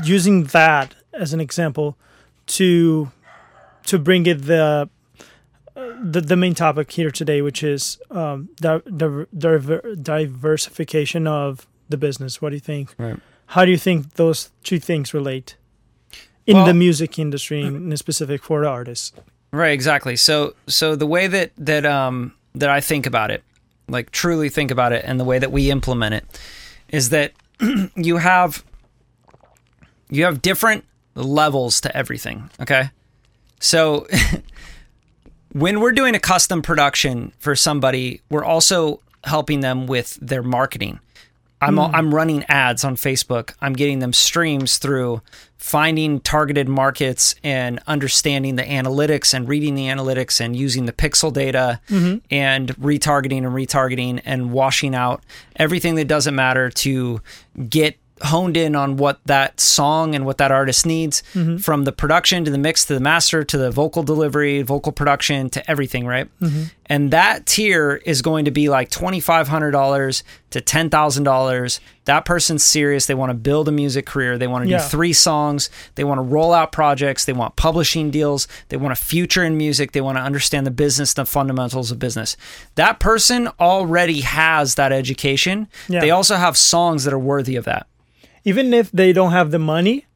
[0.03, 1.97] using that as an example
[2.47, 3.11] to
[3.85, 4.89] to bring it the
[5.75, 11.97] the, the main topic here today, which is um, the, the diver, diversification of the
[11.97, 12.41] business.
[12.41, 12.95] What do you think?
[12.99, 13.19] Right.
[13.53, 15.57] How do you think those two things relate
[16.47, 19.13] in Well- the music industry, in specific for artists?
[19.53, 20.17] Right, exactly.
[20.17, 23.43] So so the way that that um that I think about it,
[23.89, 26.25] like truly think about it and the way that we implement it
[26.89, 27.33] is that
[27.95, 28.65] you have
[30.09, 30.85] you have different
[31.15, 32.91] levels to everything, okay?
[33.61, 34.07] So
[35.53, 41.01] when we're doing a custom production for somebody, we're also helping them with their marketing.
[41.63, 41.95] I'm hmm.
[41.95, 43.55] I'm running ads on Facebook.
[43.61, 45.23] I'm getting them streams through
[45.57, 51.33] finding targeted markets and understanding the analytics and reading the analytics and using the pixel
[51.33, 52.19] data mm-hmm.
[52.33, 55.23] and retargeting and retargeting and washing out
[55.55, 57.21] everything that doesn't matter to
[57.69, 61.57] get honed in on what that song and what that artist needs mm-hmm.
[61.59, 65.51] from the production to the mix to the master to the vocal delivery, vocal production
[65.51, 66.29] to everything, right?
[66.41, 66.65] Mm-hmm.
[66.87, 71.81] And that tier is going to be like $2,500 to $10,000.
[72.05, 73.07] That person's serious.
[73.07, 74.37] They want to build a music career.
[74.37, 74.79] They want to Yeah.
[74.79, 75.71] do three songs.
[75.95, 77.25] They want to roll out projects.
[77.25, 78.47] They want publishing deals.
[78.69, 79.93] They want a future in music.
[79.93, 82.37] They want to understand the business, the fundamentals of business.
[82.75, 85.69] That person already has that education.
[85.89, 86.01] Yeah.
[86.01, 87.87] They also have songs that are worthy of that.
[88.45, 90.07] Even if they don't have the money,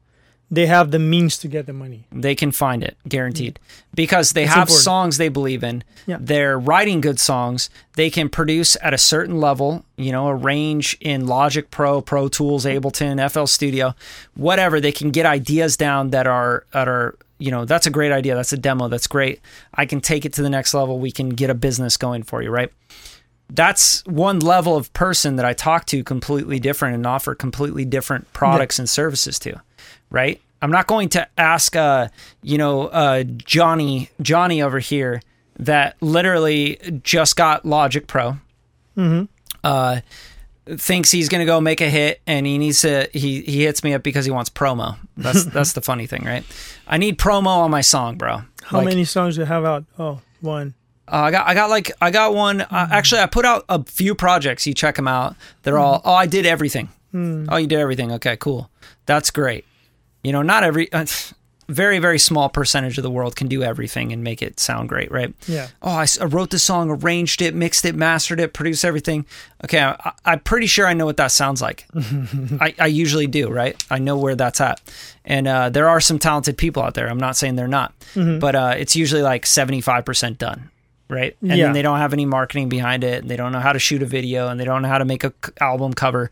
[0.49, 2.05] they have the means to get the money.
[2.11, 3.59] They can find it, guaranteed.
[3.93, 4.83] Because they It's have important.
[4.83, 5.83] songs they believe in.
[6.05, 6.17] Yeah.
[6.21, 7.69] They're writing good songs.
[7.95, 12.29] They can produce at a certain level, you know, a range in Logic Pro, Pro
[12.29, 13.93] Tools, Ableton, FL Studio,
[14.35, 14.79] whatever.
[14.79, 18.33] They can get ideas down that are that are, you know, that's a great idea.
[18.35, 18.87] That's a demo.
[18.87, 19.41] That's great.
[19.73, 20.97] I can take it to the next level.
[20.99, 22.71] We can get a business going for you, right?
[23.49, 28.31] That's one level of person that I talk to completely different and offer completely different
[28.33, 29.61] products and services to,
[30.09, 30.41] right?
[30.61, 32.07] I'm not going to ask, uh,
[32.41, 35.21] you know, uh, Johnny, Johnny over here
[35.59, 38.37] that literally just got Logic Pro,
[38.97, 39.25] Mm-hmm.
[39.63, 40.01] uh,
[40.65, 43.83] thinks he's going to go make a hit and he needs to, he, he hits
[43.83, 44.97] me up because he wants promo.
[45.15, 46.43] That's, that's the funny thing, right?
[46.87, 48.41] I need promo on my song, bro.
[48.63, 49.85] How Like, many songs do you have out?
[49.97, 50.73] Oh, one.
[51.07, 52.61] Uh, I got I got like I got one.
[52.61, 54.67] Uh, actually, I put out a few projects.
[54.67, 55.35] You check them out.
[55.63, 56.89] They're all oh I did everything.
[57.13, 58.11] Oh, you did everything.
[58.13, 58.69] Okay, cool.
[59.05, 59.65] That's great.
[60.23, 60.91] You know, not every.
[60.91, 61.05] Uh,
[61.69, 65.11] very very small percentage of the world can do everything and make it sound great,
[65.11, 65.33] right?
[65.47, 65.67] Yeah.
[65.81, 69.25] Oh, I wrote the song, arranged it, mixed it, mastered it, produced everything.
[69.65, 71.85] Okay, I, I'm pretty sure I know what that sounds like.
[71.95, 73.75] I, I usually do, right?
[73.89, 74.79] I know where that's at.
[75.25, 77.09] And uh, there are some talented people out there.
[77.09, 77.93] I'm not saying they're not,
[78.39, 80.69] but uh, it's usually like 75% done,
[81.09, 81.35] right?
[81.41, 81.65] And Yeah.
[81.65, 83.21] then they don't have any marketing behind it.
[83.21, 85.05] And they don't know how to shoot a video and they don't know how to
[85.05, 86.31] make a c- album cover.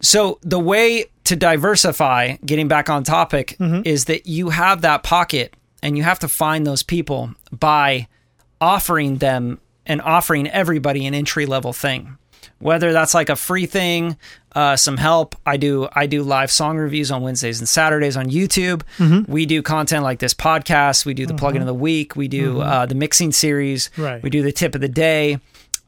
[0.00, 3.82] So the way to diversify, getting back on topic, mm-hmm.
[3.84, 8.06] is that you have that pocket and you have to find those people by
[8.60, 12.16] offering them and offering everybody an entry level thing.
[12.58, 14.16] Whether that's like a free thing,
[14.54, 15.36] uh, some help.
[15.46, 18.82] I do I do live song reviews on Wednesdays and Saturdays on YouTube.
[19.28, 21.06] We do content like this podcast.
[21.06, 22.16] We do the plugin of the week.
[22.16, 23.90] We do uh, the mixing series.
[23.96, 24.22] Right.
[24.22, 25.38] We do the tip of the day.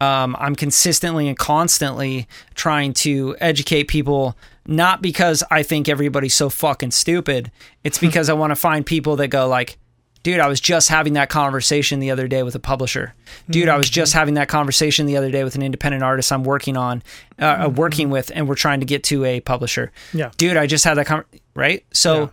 [0.00, 4.36] Um, I'm consistently and constantly trying to educate people,
[4.66, 7.50] not because I think everybody's so fucking stupid.
[7.84, 9.76] It's because I want to find people that go like,
[10.22, 13.14] dude, I was just having that conversation the other day with a publisher.
[13.48, 16.44] Dude, I was just having that conversation the other day with an independent artist I'm
[16.44, 17.02] working on,
[17.40, 19.92] uh, uh, working with, and we're trying to get to a publisher.
[20.12, 20.30] Yeah.
[20.36, 21.84] Dude, I just had that con right?
[21.92, 22.28] So Yeah.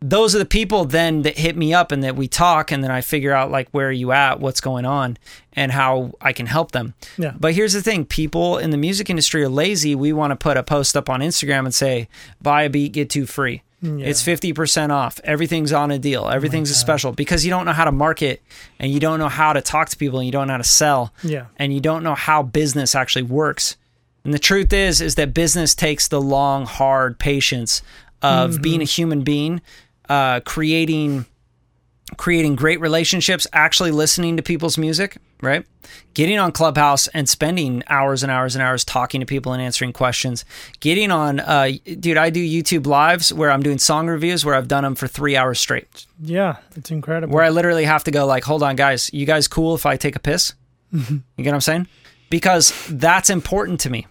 [0.00, 2.90] those are the people then that hit me up and that we talk and then
[2.90, 5.16] I figure out like where are you at, what's going on,
[5.54, 6.94] and how I can help them.
[7.18, 7.32] Yeah.
[7.38, 9.94] But here's the thing: people in the music industry are lazy.
[9.94, 12.08] We want to put a post up on Instagram and say,
[12.40, 14.06] "Buy a beat, get two free." Yeah.
[14.06, 15.20] It's fifty percent off.
[15.22, 16.28] Everything's on a deal.
[16.28, 18.42] Everything's a special because you don't know how to market
[18.78, 20.64] and you don't know how to talk to people and you don't know how to
[20.64, 21.46] sell Yeah.
[21.58, 23.76] and you don't know how business actually works.
[24.24, 27.82] And the truth is is that business takes the long, hard patience
[28.22, 29.60] of being a human being,
[30.08, 31.26] uh, creating
[32.16, 35.64] creating great relationships, actually listening to people's music, right?
[36.14, 39.92] Getting on Clubhouse and spending hours and hours and hours talking to people and answering
[39.92, 40.44] questions.
[40.80, 44.68] Getting on, uh, dude, I do YouTube lives where I'm doing song reviews where I've
[44.68, 46.06] done them for three hours straight.
[46.20, 46.56] Yeah.
[46.74, 47.34] It's incredible.
[47.34, 49.96] Where I literally have to go like, hold on, guys, you guys cool if I
[49.96, 50.54] take a piss?
[50.92, 51.88] You get what I'm saying?
[52.30, 54.06] Because that's important to me.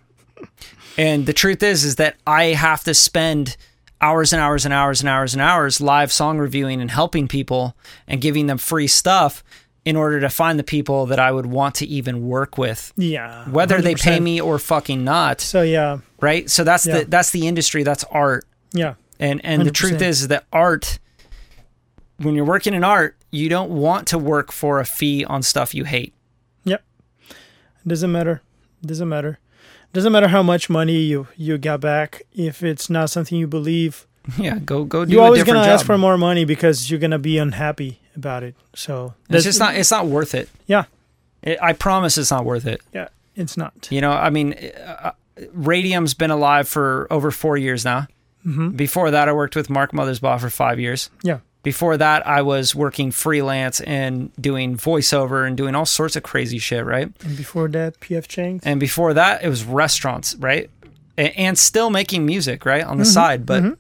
[0.98, 3.58] And the truth is, is that I have to spend
[4.00, 7.76] hours and hours and hours and hours and hours live song reviewing and helping people
[8.08, 9.44] and giving them free stuff
[9.86, 13.48] in order to find the people that I would want to even work with, yeah.
[13.50, 15.40] whether they pay me or fucking not.
[15.42, 16.00] So yeah.
[16.20, 16.50] Right?
[16.50, 17.00] So that's Yeah.
[17.00, 17.84] the that's the industry.
[17.84, 18.46] That's art.
[18.74, 18.96] Yeah.
[19.20, 20.02] And and the truth 100%.
[20.02, 21.00] is, is that art
[22.18, 25.76] when you're working in art, you don't want to work for a fee on stuff
[25.76, 26.14] you hate.
[26.64, 26.84] Yep.
[27.86, 28.42] Doesn't matter.
[28.84, 29.40] Doesn't matter.
[29.94, 34.08] Doesn't matter how much money you you got back if it's not something you believe.
[34.40, 35.68] Yeah, go go do You're always gonna job.
[35.70, 38.56] ask for more money because you're gonna be unhappy about it.
[38.76, 40.50] So it's just not it's not worth it.
[40.68, 40.86] Yeah.
[41.42, 42.82] It, I promise it's not worth it.
[42.94, 43.10] Yeah.
[43.36, 43.74] It's not.
[43.92, 45.12] You know, I mean, uh,
[45.54, 48.08] Radium's been alive for over four years now.
[48.44, 51.10] hmm Before that, I worked with Mark Mothersbaugh for five years.
[51.24, 51.40] Yeah.
[51.62, 56.60] Before that, I was working freelance and doing voiceover and doing all sorts of crazy
[56.60, 57.12] shit, right?
[57.26, 58.64] And before that, PF Chang's.
[58.64, 60.70] And before that, it was restaurants, right?
[61.18, 63.12] And still making music, right, on the Mm-hmm.
[63.12, 63.46] side.
[63.48, 63.78] But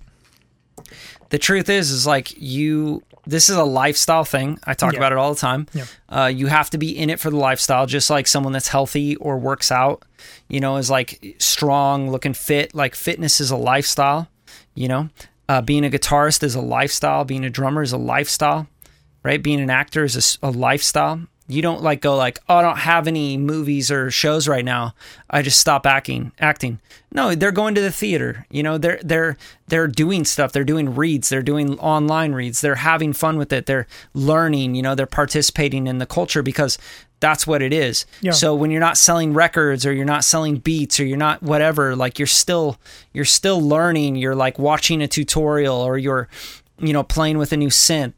[1.30, 3.04] the truth is, is like you.
[3.28, 4.60] This is a lifestyle thing.
[4.66, 5.00] I talk Yeah.
[5.00, 5.68] about it all the time.
[5.74, 5.86] Yeah.
[6.10, 9.16] Uh, you have to be in it for the lifestyle, just like someone that's healthy
[9.18, 10.04] or works out.
[10.48, 12.74] You know, is like strong, looking fit.
[12.76, 14.30] Like fitness is a lifestyle.
[14.76, 15.10] You know,
[15.50, 17.24] uh, being a guitarist is a lifestyle.
[17.26, 18.68] Being a drummer is a lifestyle,
[19.24, 19.42] right?
[19.42, 21.22] Being an actor is a lifestyle.
[21.48, 24.96] You don't like go like, oh, I don't have any movies or shows right now.
[25.30, 26.32] I just stop acting.
[26.40, 26.80] Acting.
[27.12, 28.48] No, they're going to the theater.
[28.50, 30.52] You know, they're they're they're doing stuff.
[30.52, 31.30] They're doing reads.
[31.30, 32.62] They're doing online reads.
[32.62, 33.68] They're having fun with it.
[33.68, 34.74] They're learning.
[34.74, 36.80] You know, they're participating in the culture because
[37.20, 38.06] that's what it is.
[38.22, 38.32] Yeah.
[38.32, 41.96] So when you're not selling records or you're not selling beats or you're not whatever,
[41.96, 42.78] like you're still
[43.14, 44.16] you're still learning.
[44.16, 46.28] You're like watching a tutorial or you're
[46.80, 48.14] you know playing with a new synth.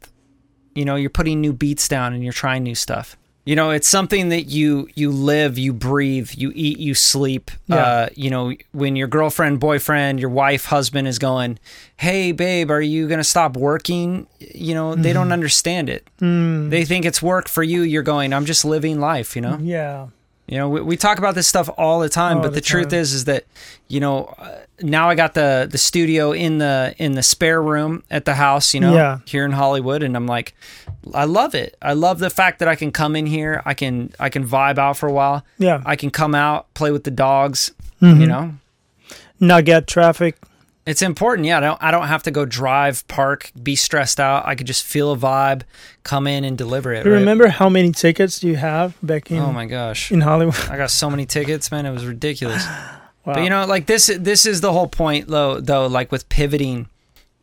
[0.78, 3.16] You know, you're putting new beats down and you're trying new stuff.
[3.44, 7.50] You know, it's something that you you live, you breathe, you eat, you sleep.
[7.66, 7.76] Yeah.
[7.76, 11.58] Uh, you know, when your girlfriend, boyfriend, your wife, husband is going,
[11.96, 15.14] "Hey, babe, are you gonna stop working?" You know, they Mm-hmm.
[15.18, 16.02] don't understand it.
[16.20, 17.80] Mm, They think it's work for you.
[17.82, 19.58] You're going, "I'm just living life." You know.
[19.62, 20.08] yeah.
[20.48, 22.60] You know, we, we talk about this stuff all the time, All but the the,
[22.62, 23.00] truth time.
[23.00, 23.44] is, is that
[23.88, 28.02] you know, uh, now I got the the studio in the in the spare room
[28.10, 29.18] at the house, you know, Yeah.
[29.26, 30.54] here in Hollywood, and I'm like,
[31.12, 31.76] I love it.
[31.82, 34.78] I love the fact that I can come in here, I can I can vibe
[34.78, 35.82] out for a while, Yeah.
[35.84, 38.20] I can come out, play with the dogs, Mhm.
[38.20, 38.54] you know.
[39.40, 40.36] Not get traffic.
[40.88, 41.58] It's important, yeah.
[41.58, 44.46] I don't I don't have to go drive, park, be stressed out.
[44.46, 45.62] I could just feel a vibe,
[46.02, 47.04] come in and deliver it.
[47.04, 47.18] You right?
[47.18, 50.10] remember how many tickets do you have back in Oh my gosh.
[50.10, 50.58] in Hollywood?
[50.70, 51.84] I got so many tickets, man.
[51.84, 52.64] It was ridiculous.
[53.24, 53.34] Wow.
[53.34, 56.88] But you know, like this this is the whole point though though like with pivoting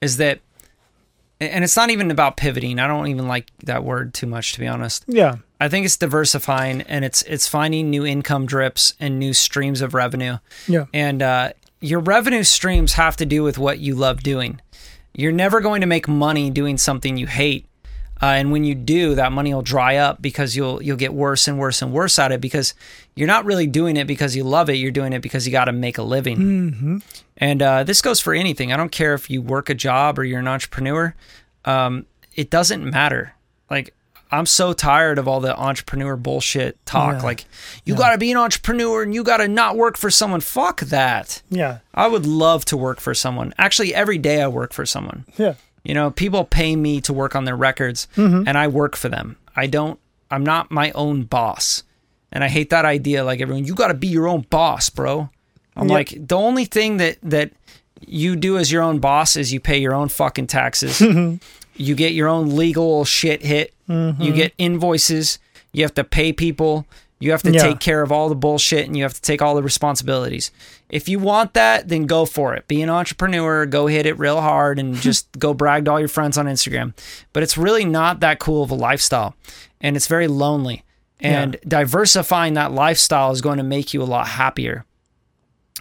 [0.01, 0.39] is that
[1.39, 2.79] and it's not even about pivoting.
[2.79, 5.03] I don't even like that word too much, to be honest.
[5.08, 5.36] Yeah.
[5.60, 9.93] I think it's diversifying and it's it's finding new income drips and new streams of
[9.93, 10.38] revenue.
[10.67, 10.86] Yeah.
[10.91, 14.61] And uh, your revenue streams have to do with what you love doing.
[15.13, 17.67] You're never going to make money doing something you hate.
[18.21, 21.47] Uh, and when you do, that money will dry up because you'll you'll get worse
[21.47, 22.73] and worse and worse at it because
[23.15, 24.75] you're not really doing it because you love it.
[24.75, 26.38] You're doing it because you got to make a living.
[26.38, 26.97] Mm-hmm.
[27.38, 28.71] And uh, this goes for anything.
[28.71, 31.13] I don't care if you work a job or you're an entrepreneur.
[31.65, 33.33] Um, it doesn't matter.
[33.69, 33.93] Like
[34.31, 37.15] I'm so tired of all the entrepreneur bullshit talk.
[37.15, 37.21] Yeah.
[37.23, 37.45] Like
[37.85, 37.99] you Yeah.
[37.99, 40.41] got to be an entrepreneur and you got to not work for someone.
[40.41, 41.41] Fuck that.
[41.49, 41.79] Yeah.
[41.93, 43.53] I would love to work for someone.
[43.57, 45.25] Actually, every day I work for someone.
[45.38, 45.53] Yeah.
[45.83, 48.47] You know, people pay me to work on their records mm-hmm.
[48.47, 49.38] and I work for them.
[49.55, 49.99] I don't,
[50.31, 51.83] I'm not my own boss.
[52.31, 53.23] And I hate that idea.
[53.23, 55.29] Like everyone, you got to be your own boss, bro.
[55.75, 55.93] I'm Yep.
[55.93, 57.51] like, the only thing that, that
[58.07, 60.99] you do as your own boss is you pay your own fucking taxes.
[60.99, 61.35] Mm-hmm.
[61.75, 63.73] You get your own legal shit hit.
[63.88, 64.35] You mm-hmm.
[64.35, 65.39] get invoices.
[65.73, 66.85] You have to pay people.
[67.19, 67.61] You have to Yeah.
[67.61, 70.51] take care of all the bullshit and you have to take all the responsibilities.
[70.89, 72.67] If you want that, then go for it.
[72.67, 76.09] Be an entrepreneur, go hit it real hard and just go brag to all your
[76.09, 76.93] friends on Instagram.
[77.33, 79.35] But it's really not that cool of a lifestyle
[79.81, 80.83] and it's very lonely.
[81.21, 84.85] And diversifying that lifestyle is going to make you a lot happier.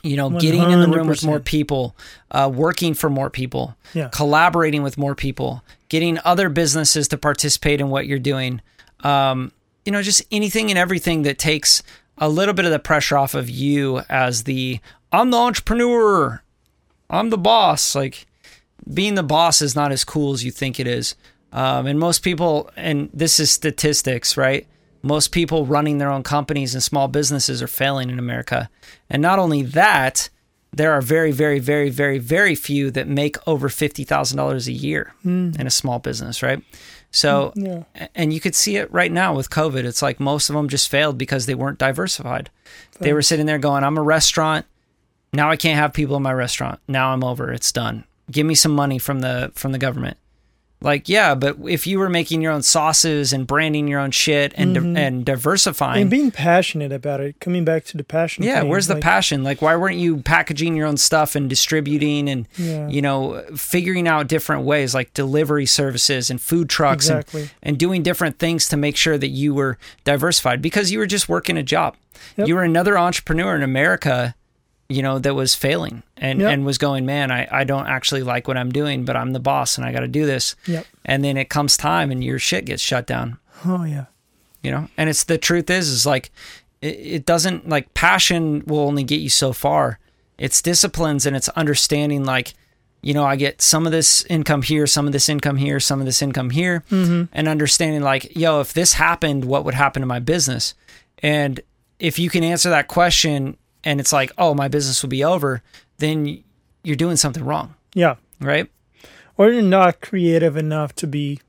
[0.05, 1.97] You know, getting in the room with more people,
[2.31, 4.09] uh, working for more people, Yeah.
[4.13, 8.61] collaborating with more people, getting other businesses to participate in what you're doing.
[9.03, 9.53] Um,
[9.87, 11.83] you know, just anything and everything that takes
[12.19, 14.79] a little bit of the pressure off of you as the
[15.11, 16.43] I'm the entrepreneur,
[17.09, 17.95] I'm the boss.
[17.95, 18.27] Like
[18.93, 21.15] being the boss is not as cool as you think it is.
[21.53, 24.67] Um, and most people, and this is statistics, right?
[25.05, 28.71] Most people running their own companies and small businesses are failing in America.
[29.11, 30.31] And not only that,
[30.73, 35.51] there are very, very, very, very, very few that make over $50,000 a year hmm.
[35.59, 36.63] in a small business, right?
[37.11, 37.67] So, hmm.
[37.67, 38.09] Yeah.
[38.15, 39.85] and you could see it right now with COVID.
[39.85, 42.49] It's like most of them just failed because they weren't diversified.
[42.99, 44.65] They were sitting there going, I'm a restaurant.
[45.35, 46.81] Now I can't have people in my restaurant.
[46.89, 47.53] Now I'm over.
[47.53, 48.05] It's done.
[48.31, 50.17] Give me some money from the from the government.
[50.81, 54.53] Like, yeah, but if you were making your own sauces and branding your own shit
[54.55, 54.97] and mm-hmm.
[54.99, 58.45] and diversifying, And being passionate about it, coming back to the passion.
[58.45, 59.43] yeah, thing, where's the like, passion?
[59.43, 62.87] Like, why weren't you packaging your own stuff and distributing and Yeah.
[62.89, 67.43] you know figuring out different ways like delivery services and food trucks Exactly.
[67.43, 71.07] and, and doing different things to make sure that you were diversified because you were
[71.07, 71.97] just working a job.
[72.37, 72.49] Yep.
[72.49, 74.35] You were another entrepreneur in America,
[74.89, 76.53] you know, that was failing and Yep.
[76.53, 79.41] and was going, man, I I don't actually like what I'm doing, but I'm the
[79.41, 80.57] boss and I got to do this.
[80.67, 80.87] Yep.
[81.05, 84.07] And then it comes time and your shit gets shut down Oh yeah.
[84.63, 86.31] you know and it's the truth is is like
[86.83, 89.99] it, it doesn't like passion will only get you so far
[90.39, 92.53] it's disciplines and it's understanding like
[93.01, 96.01] you know i get some of this income here some of this income here some
[96.01, 97.25] of this income here mm-hmm.
[97.33, 100.75] and understanding like yo if this happened what would happen to my business
[101.21, 101.61] and
[101.99, 105.63] if you can answer that question and it's like oh my business will be over
[105.99, 106.43] then
[106.83, 108.17] you're doing something wrong Yeah.
[108.41, 108.69] right
[109.37, 111.41] Or you're not creative enough to be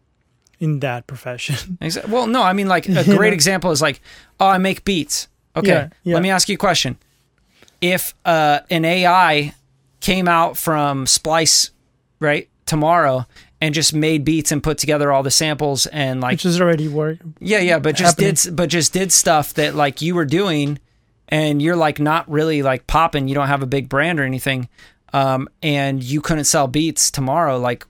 [0.60, 1.78] in that profession.
[1.82, 4.00] Exa- Well, no, I mean, like a great example is like,
[4.40, 5.28] oh, I make beats.
[5.56, 6.14] Okay, Yeah, yeah.
[6.16, 6.98] let me ask you a question.
[7.82, 9.54] If uh, an AI
[10.00, 11.72] came out from Splice,
[12.20, 13.26] right, tomorrow
[13.62, 16.88] and just made beats and put together all the samples and like, which is already
[16.88, 17.18] work.
[17.40, 18.36] yeah, yeah, but just happening.
[18.36, 20.80] did, but just did stuff that like you were doing,
[21.30, 23.28] and you're like not really like popping.
[23.28, 24.70] You don't have a big brand or anything,
[25.14, 27.58] um, and you couldn't sell beats tomorrow.
[27.58, 27.86] Like,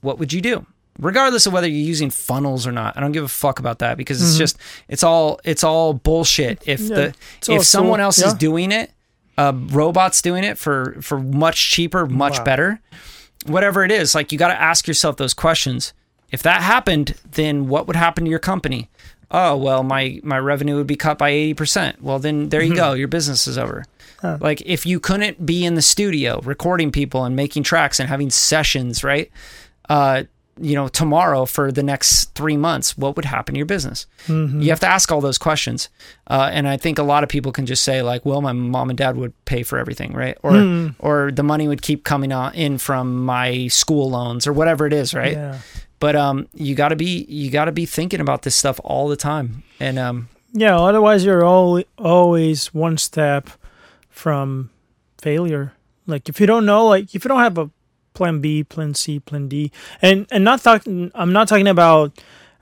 [0.00, 0.66] what would you do?
[1.00, 3.96] Regardless of whether you're using funnels or not, I don't give a fuck about that
[3.96, 6.60] because it's just it's all it's all bullshit.
[6.66, 6.92] If Mm-hmm.
[6.92, 7.10] Yeah,
[7.46, 8.90] the if someone so- else is doing it,
[9.36, 12.44] uh, robots doing it for for much cheaper, much Wow.
[12.44, 12.80] better,
[13.46, 15.92] whatever it is, like you got to ask yourself those questions.
[16.32, 18.90] If that happened, then what would happen to your company?
[19.30, 22.02] Oh well, my my revenue would be cut by eighty percent.
[22.02, 23.84] Well, then there you go, your business is over.
[24.20, 24.38] Huh.
[24.40, 28.30] Like if you couldn't be in the studio recording people and making tracks and having
[28.30, 29.30] sessions, right?
[29.88, 30.24] Uh,
[30.60, 34.06] you know, tomorrow for the next three months, what would happen to your business?
[34.26, 35.88] You have to ask all those questions.
[36.26, 38.90] Uh, and I think a lot of people can just say like, well, my mom
[38.90, 40.36] and dad would pay for everything, right?
[40.42, 40.52] Or
[40.98, 44.92] or the money would keep coming on in from my school loans or whatever it
[44.92, 45.34] is, right?
[45.34, 45.58] Yeah.
[46.00, 49.08] But um, you got to be you got to be thinking about this stuff all
[49.08, 49.62] the time.
[49.80, 50.76] And um, Yeah.
[50.78, 53.50] Otherwise, you're al- always one step
[54.08, 54.70] from
[55.20, 55.72] failure.
[56.06, 57.70] Like if you don't know, like if you don't have a
[58.14, 59.70] plan B, plan C, plan D,
[60.00, 62.12] and and not talking, I'm not talking about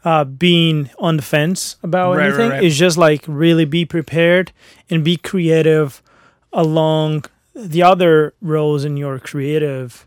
[0.05, 2.51] uh, being on the fence about Right, right, anything.
[2.51, 2.65] right.
[2.65, 4.53] It's just like really be prepared
[4.91, 6.03] and be creative
[6.53, 10.07] along the other roles in your creative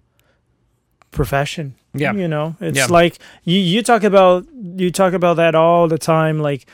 [1.11, 1.75] profession.
[1.93, 2.13] Yeah.
[2.13, 2.85] You know, it's Yeah.
[2.89, 4.45] like you you talk about
[4.77, 6.39] you talk about that all the time.
[6.39, 6.65] Like,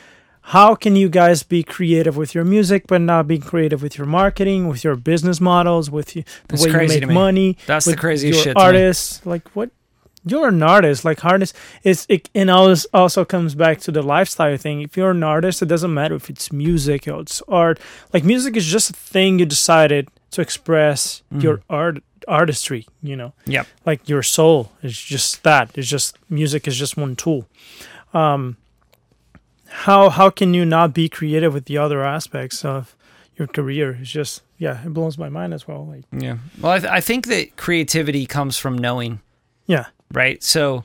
[0.41, 4.07] how can you guys be creative with your music, but not be creative with your
[4.07, 7.57] marketing, with your business models, with you, the It's way you make money?
[7.65, 8.55] That's the craziest shit.
[8.57, 9.69] artists like what
[10.27, 14.57] you're an artist like artist is it and always also comes back to the lifestyle
[14.57, 17.79] thing if you're an artist it doesn't matter if it's music or it's art
[18.11, 21.43] like music is just a thing you decided to express Mhm.
[21.43, 23.63] your art artistry you know Yeah.
[23.85, 27.45] like your soul is just that it's just music is just one tool
[28.13, 28.57] um
[29.67, 32.95] how how can you not be creative with the other aspects of
[33.37, 36.37] your career it's just yeah it blows my mind as well like Yeah.
[36.61, 39.19] Well, I, th- I think that creativity comes from knowing,
[39.65, 40.41] yeah right?
[40.43, 40.83] So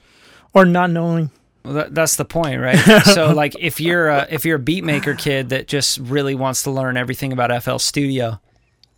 [0.52, 1.30] or not knowing
[1.64, 2.78] well, that, that's the point, right?
[3.04, 6.62] so, like, if you're a, if you're a beat maker kid that just really wants
[6.62, 8.40] to learn everything about FL Studio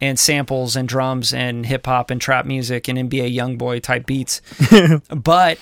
[0.03, 4.43] and samples and drums and hip hop and trap music and NBA YoungBoy type beats,
[5.09, 5.59] but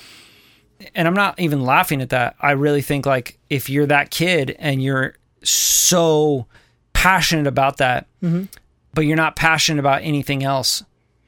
[0.94, 2.34] and I'm not even laughing at that.
[2.40, 6.46] I really think like if you're that kid and you're so
[6.94, 8.48] passionate about that, Mhm.
[8.94, 10.82] but you're not passionate about anything else,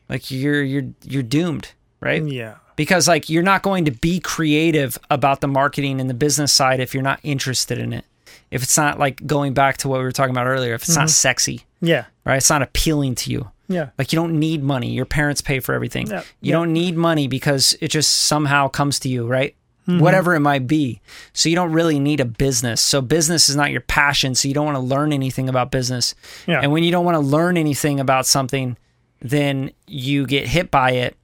[0.08, 2.24] like you're you're you're doomed, right?
[2.26, 6.50] yeah Because like you're not going to be creative about the marketing and the business
[6.52, 8.04] side if you're not interested in it.
[8.52, 10.96] If it's not like going back to what we were talking about earlier, if it's
[10.96, 12.36] not sexy, yeah right?
[12.36, 13.50] It's not appealing to you.
[13.68, 14.90] yeah Like you don't need money.
[14.92, 16.06] Your parents pay for everything.
[16.06, 16.20] Yeah.
[16.40, 16.52] You Yeah.
[16.58, 19.56] don't need money because it just somehow comes to you, right?
[19.88, 19.98] Mm-hmm.
[19.98, 21.00] Whatever it might be.
[21.32, 22.80] So you don't really need a business.
[22.80, 24.36] So business is not your passion.
[24.36, 26.14] So you don't want to learn anything about business.
[26.46, 26.60] Yeah.
[26.62, 28.76] And when you don't want to learn anything about something,
[29.20, 31.16] then you get hit by it.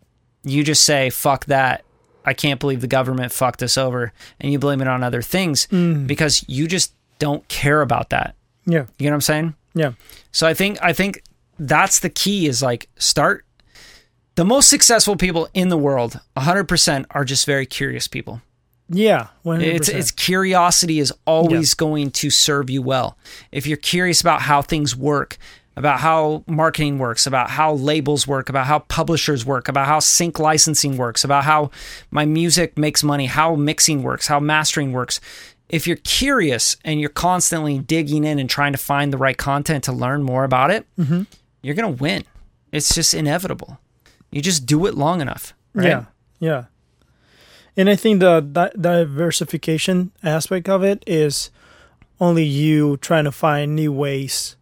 [0.42, 1.84] You just say, fuck that.
[2.24, 4.12] I can't believe the government fucked us over.
[4.40, 6.08] And you blame it on other things Mm.
[6.08, 8.34] because you just don't care about that.
[8.66, 9.54] yeah You know what I'm saying?
[9.74, 9.92] yeah
[10.32, 11.22] So I think I think
[11.58, 13.44] that's the key is like start
[14.36, 18.40] the most successful people in the world 100% are just very curious people.
[18.88, 19.62] yeah 100%.
[19.62, 23.18] It's it's curiosity is always going to serve you well.
[23.52, 25.36] If you're curious about how things work,
[25.76, 30.38] about how marketing works, about how labels work, about how publishers work, about how sync
[30.38, 31.70] licensing works, about how
[32.10, 35.20] my music makes money, how mixing works, how mastering works.
[35.68, 39.84] If you're curious and you're constantly digging in and trying to find the right content
[39.84, 41.22] to learn more about it, mm-hmm.
[41.62, 42.24] you're going to win.
[42.72, 43.78] It's just inevitable.
[44.30, 45.86] You just do it long enough, right?
[45.86, 46.04] Yeah,
[46.38, 46.64] yeah.
[47.76, 51.50] And I think the di- diversification aspect of it is
[52.20, 54.56] only you trying to find new ways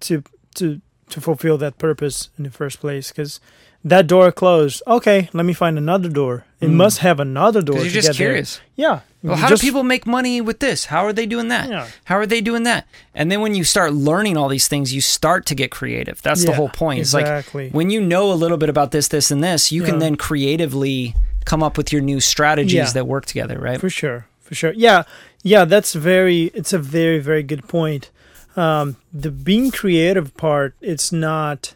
[0.00, 0.22] to
[0.56, 0.80] to
[1.10, 3.10] to fulfill that purpose in the first place.
[3.10, 3.40] Because
[3.84, 4.82] that door closed.
[4.86, 6.44] Okay, let me find another door.
[6.60, 6.74] It mm.
[6.74, 7.76] must have another door.
[7.76, 8.28] To you're just get there.
[8.28, 8.60] curious.
[8.76, 9.00] Yeah.
[9.22, 10.86] Well, how just- do people make money with this?
[10.86, 11.68] How are they doing that?
[11.68, 11.86] Yeah.
[12.04, 12.86] How are they doing that?
[13.14, 16.22] And then when you start learning all these things, you start to get creative.
[16.22, 17.00] That's the whole point.
[17.00, 17.64] It's exactly.
[17.64, 20.16] like when you know a little bit about this, this, and this, you can then
[20.16, 21.14] creatively
[21.44, 22.92] come up with your new strategies Yeah.
[22.92, 23.80] that work together, right?
[23.80, 24.72] For sure, for sure.
[24.72, 25.02] Yeah,
[25.42, 25.64] yeah.
[25.64, 26.44] That's very.
[26.54, 28.10] It's a very, very good point.
[28.56, 30.74] Um, the being creative part.
[30.80, 31.74] It's not.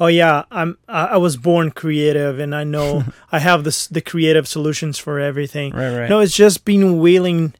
[0.00, 0.78] Oh yeah, I'm.
[0.88, 5.72] I, was born creative, and I know I have this the creative solutions for everything.
[5.74, 6.08] Right, right.
[6.08, 7.54] No, it's just being willing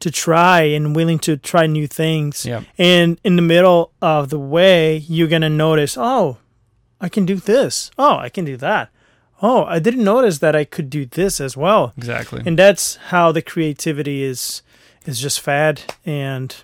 [0.00, 2.44] to try and willing to try new things.
[2.46, 2.62] Yeah.
[2.78, 5.96] And in the middle of the way, you're gonna notice.
[5.98, 6.38] Oh,
[7.00, 7.90] I can do this.
[7.98, 8.90] Oh, I can do that.
[9.42, 12.42] Oh, I didn't notice that I could do this as well Exactly.
[12.46, 14.62] and that's how the creativity is
[15.04, 16.56] is just fed and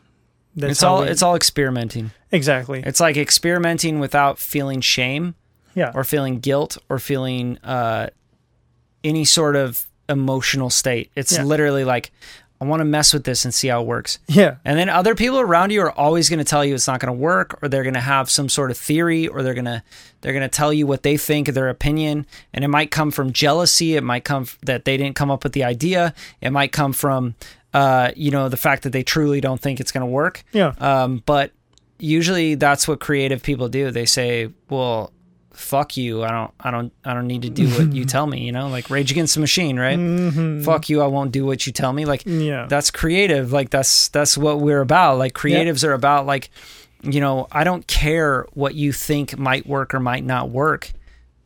[0.56, 2.10] that's it's all we- it's all experimenting.
[2.30, 5.34] exactly It's like experimenting without feeling shame
[5.74, 8.08] yeah or feeling guilt or feeling uh,
[9.04, 11.10] any sort of emotional state.
[11.16, 11.44] It's Yeah.
[11.44, 12.12] literally like
[12.62, 14.18] I want to mess with this and see how it works.
[14.28, 17.00] yeah And then other people around you are always going to tell you it's not
[17.00, 19.64] going to work or they're going to have some sort of theory or they're going
[19.64, 19.82] to
[20.20, 23.32] they're going to tell you what they think their opinion and it might come from
[23.32, 26.70] jealousy, it might come f- that they didn't come up with the idea, it might
[26.72, 27.34] come from
[27.74, 30.44] uh, you know the fact that they truly don't think it's going to work.
[30.52, 31.50] yeah Um, but
[31.98, 33.90] usually that's what creative people do.
[33.90, 35.12] They say, "Well,
[35.54, 36.22] fuck you.
[36.24, 38.68] I don't I don't I don't need to do what you tell me, you know?
[38.68, 39.98] Like Rage Against the Machine, right?
[39.98, 40.64] Mhm.
[40.64, 44.08] Fuck you, I won't do what you tell me." Like yeah that's creative like that's
[44.08, 46.50] that's what we're about like creatives are about like
[47.02, 50.92] you know i don't care what you think might work or might not work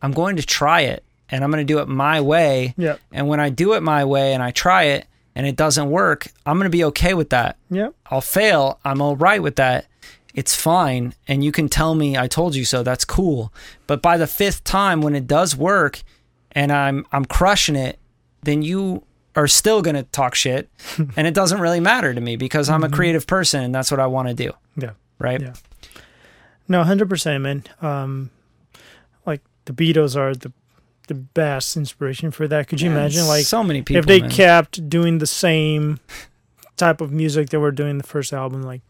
[0.03, 3.27] i'm going to try it and i'm going to do it my way yeah and
[3.27, 6.59] when i do it my way and i try it and it doesn't work i'm
[6.59, 9.87] going to be okay with that yeah i'll fail i'm all right with that
[10.37, 13.53] it's fine and you can tell me i told you so that's cool
[13.89, 16.03] but by the fifth time when it does work
[16.53, 17.99] and i'm i'm crushing it
[18.43, 19.03] then you
[19.35, 20.69] are still going to talk shit
[21.17, 23.99] and it doesn't really matter to me because i'm a creative person and that's what
[23.99, 25.55] i want to do yeah right Yeah.
[26.69, 28.31] no 100% man um
[29.25, 30.53] like the beatles are the
[31.09, 32.67] the best inspiration for that.
[32.67, 34.01] Could you imagine, like, so many people?
[34.01, 34.29] if they man.
[34.29, 36.01] kept doing the same
[36.77, 38.81] type of music they were doing the first album, like,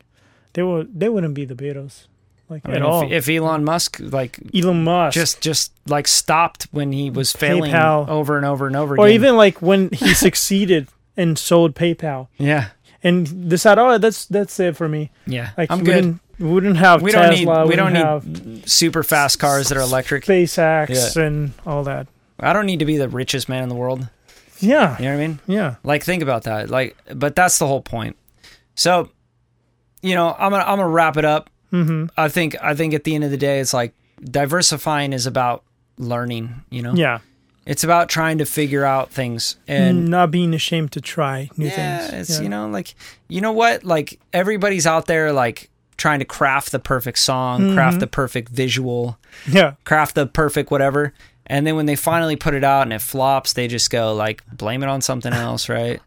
[0.56, 2.06] they would they wouldn't be the Beatles,
[2.48, 3.02] like I mean, at all.
[3.02, 7.72] if, if Elon Musk like Elon Musk, just just like stopped when he was failing
[7.72, 8.08] PayPal.
[8.08, 9.04] over and over and over again.
[9.04, 12.68] or again, even like when he succeeded and sold PayPal yeah,
[13.02, 15.10] and decided, oh, that's that's it for me.
[15.26, 16.18] yeah, Like I'm good.
[16.38, 17.66] We wouldn't have We don't need Tesla.
[17.66, 20.24] we don't need super fast cars that are electric.
[20.24, 22.06] SpaceX and all that.
[22.40, 24.08] I don't need to be the richest man in the world.
[24.58, 25.38] Yeah, You know what I mean?
[25.46, 26.70] yeah, Like think about that.
[26.70, 28.16] Like, but that's the whole point.
[28.74, 29.10] So,
[30.06, 31.50] you know, I'm gonna I'm gonna wrap it up.
[31.70, 33.92] hmm I think I think at the end of the day, it's like
[34.22, 35.62] diversifying is about
[35.98, 36.62] learning.
[36.70, 37.18] You know, yeah.
[37.64, 41.76] it's about trying to figure out things and not being ashamed to try new things.
[41.78, 42.30] yeah, things.
[42.30, 42.94] it's you know like
[43.28, 47.96] you know what like everybody's out there like trying to craft the perfect song, craft
[47.96, 48.00] Mhm.
[48.00, 51.12] the perfect visual, yeah, craft the perfect whatever.
[51.48, 54.42] And then when they finally put it out and it flops, they just go like
[54.52, 56.00] blame it on something else, right?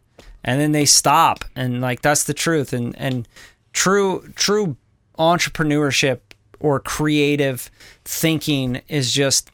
[0.44, 3.26] And then they stop and like that's the truth and and
[3.72, 4.76] true true
[5.18, 6.20] entrepreneurship
[6.58, 7.70] or creative
[8.04, 9.50] thinking is just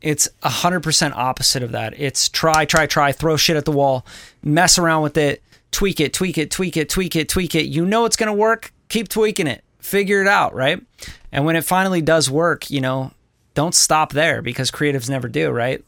[0.00, 1.98] it's a hundred percent opposite of that.
[1.98, 4.06] It's try, try, try, throw shit at the wall,
[4.42, 5.42] mess around with it,
[5.72, 7.66] tweak it, tweak it, tweak it, tweak it, tweak it.
[7.66, 10.80] You know it's gonna work, keep tweaking it, figure it out, right?
[11.32, 13.12] And when it finally does work, you know,
[13.54, 15.84] don't stop there because creatives never do, right?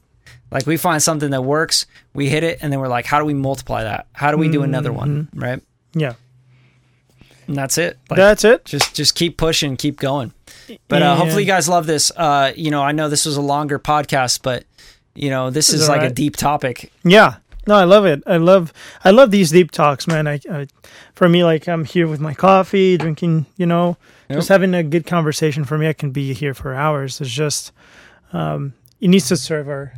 [0.51, 3.25] Like we find something that works, we hit it, and then we're like, how do
[3.25, 4.09] we multiply that?
[4.12, 5.41] How do we do another one, mm-hmm.
[5.41, 5.62] right?
[5.95, 6.14] yeah.
[7.51, 7.99] And that's it.
[8.09, 8.65] Like, That's it.
[8.65, 10.33] just just keep pushing, keep going.
[10.87, 12.13] But uh, hopefully, you guys love this.
[12.17, 14.63] Uh, you know, I know this was a longer podcast, but
[15.17, 16.93] you know, this It's is like a deep topic.
[17.03, 17.39] Yeah.
[17.67, 18.23] No, I love it.
[18.25, 18.73] I love
[19.05, 20.29] I love these deep talks, man.
[20.29, 20.69] I, I
[21.15, 23.97] for me like I'm here with my coffee, drinking, you know,
[24.31, 25.89] just having a good conversation for me.
[25.89, 27.21] I can be here for hours.
[27.21, 27.73] It's just
[28.33, 29.93] um it needs to serve our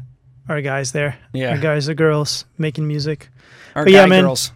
[0.48, 1.18] our guys there.
[1.34, 3.28] Yeah, Our guys and girls making music.
[3.74, 4.24] our but guy yeah, man.
[4.24, 4.52] girls.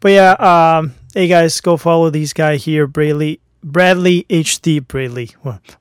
[0.00, 5.30] But yeah, um hey guys, go follow these guy here, Bradley Bradley HD Bradley.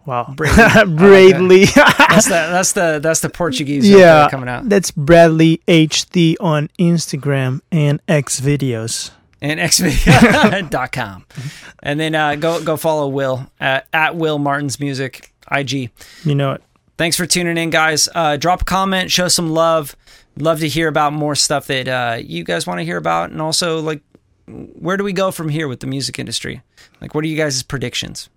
[0.05, 0.33] Wow.
[0.35, 0.85] Bradley.
[0.95, 1.65] Bradley.
[1.65, 4.27] That's the that's the that's the Portuguese yeah.
[4.29, 4.67] coming out.
[4.67, 9.11] That's Bradley HD on Instagram and X videos.
[9.41, 11.25] and xvideo.com.
[11.83, 15.91] and then uh, go go follow Will at, at Will Martin's Music IG.
[16.25, 16.63] You know it.
[16.97, 18.09] Thanks for tuning in, guys.
[18.13, 19.95] Uh, drop a comment, show some love.
[20.37, 23.41] Love to hear about more stuff that uh, you guys want to hear about, and
[23.41, 24.01] also like
[24.49, 26.61] where do we go from here with the music industry?
[27.01, 28.29] Like, what are you guys' predictions?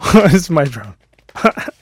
[0.14, 0.94] it's my drone.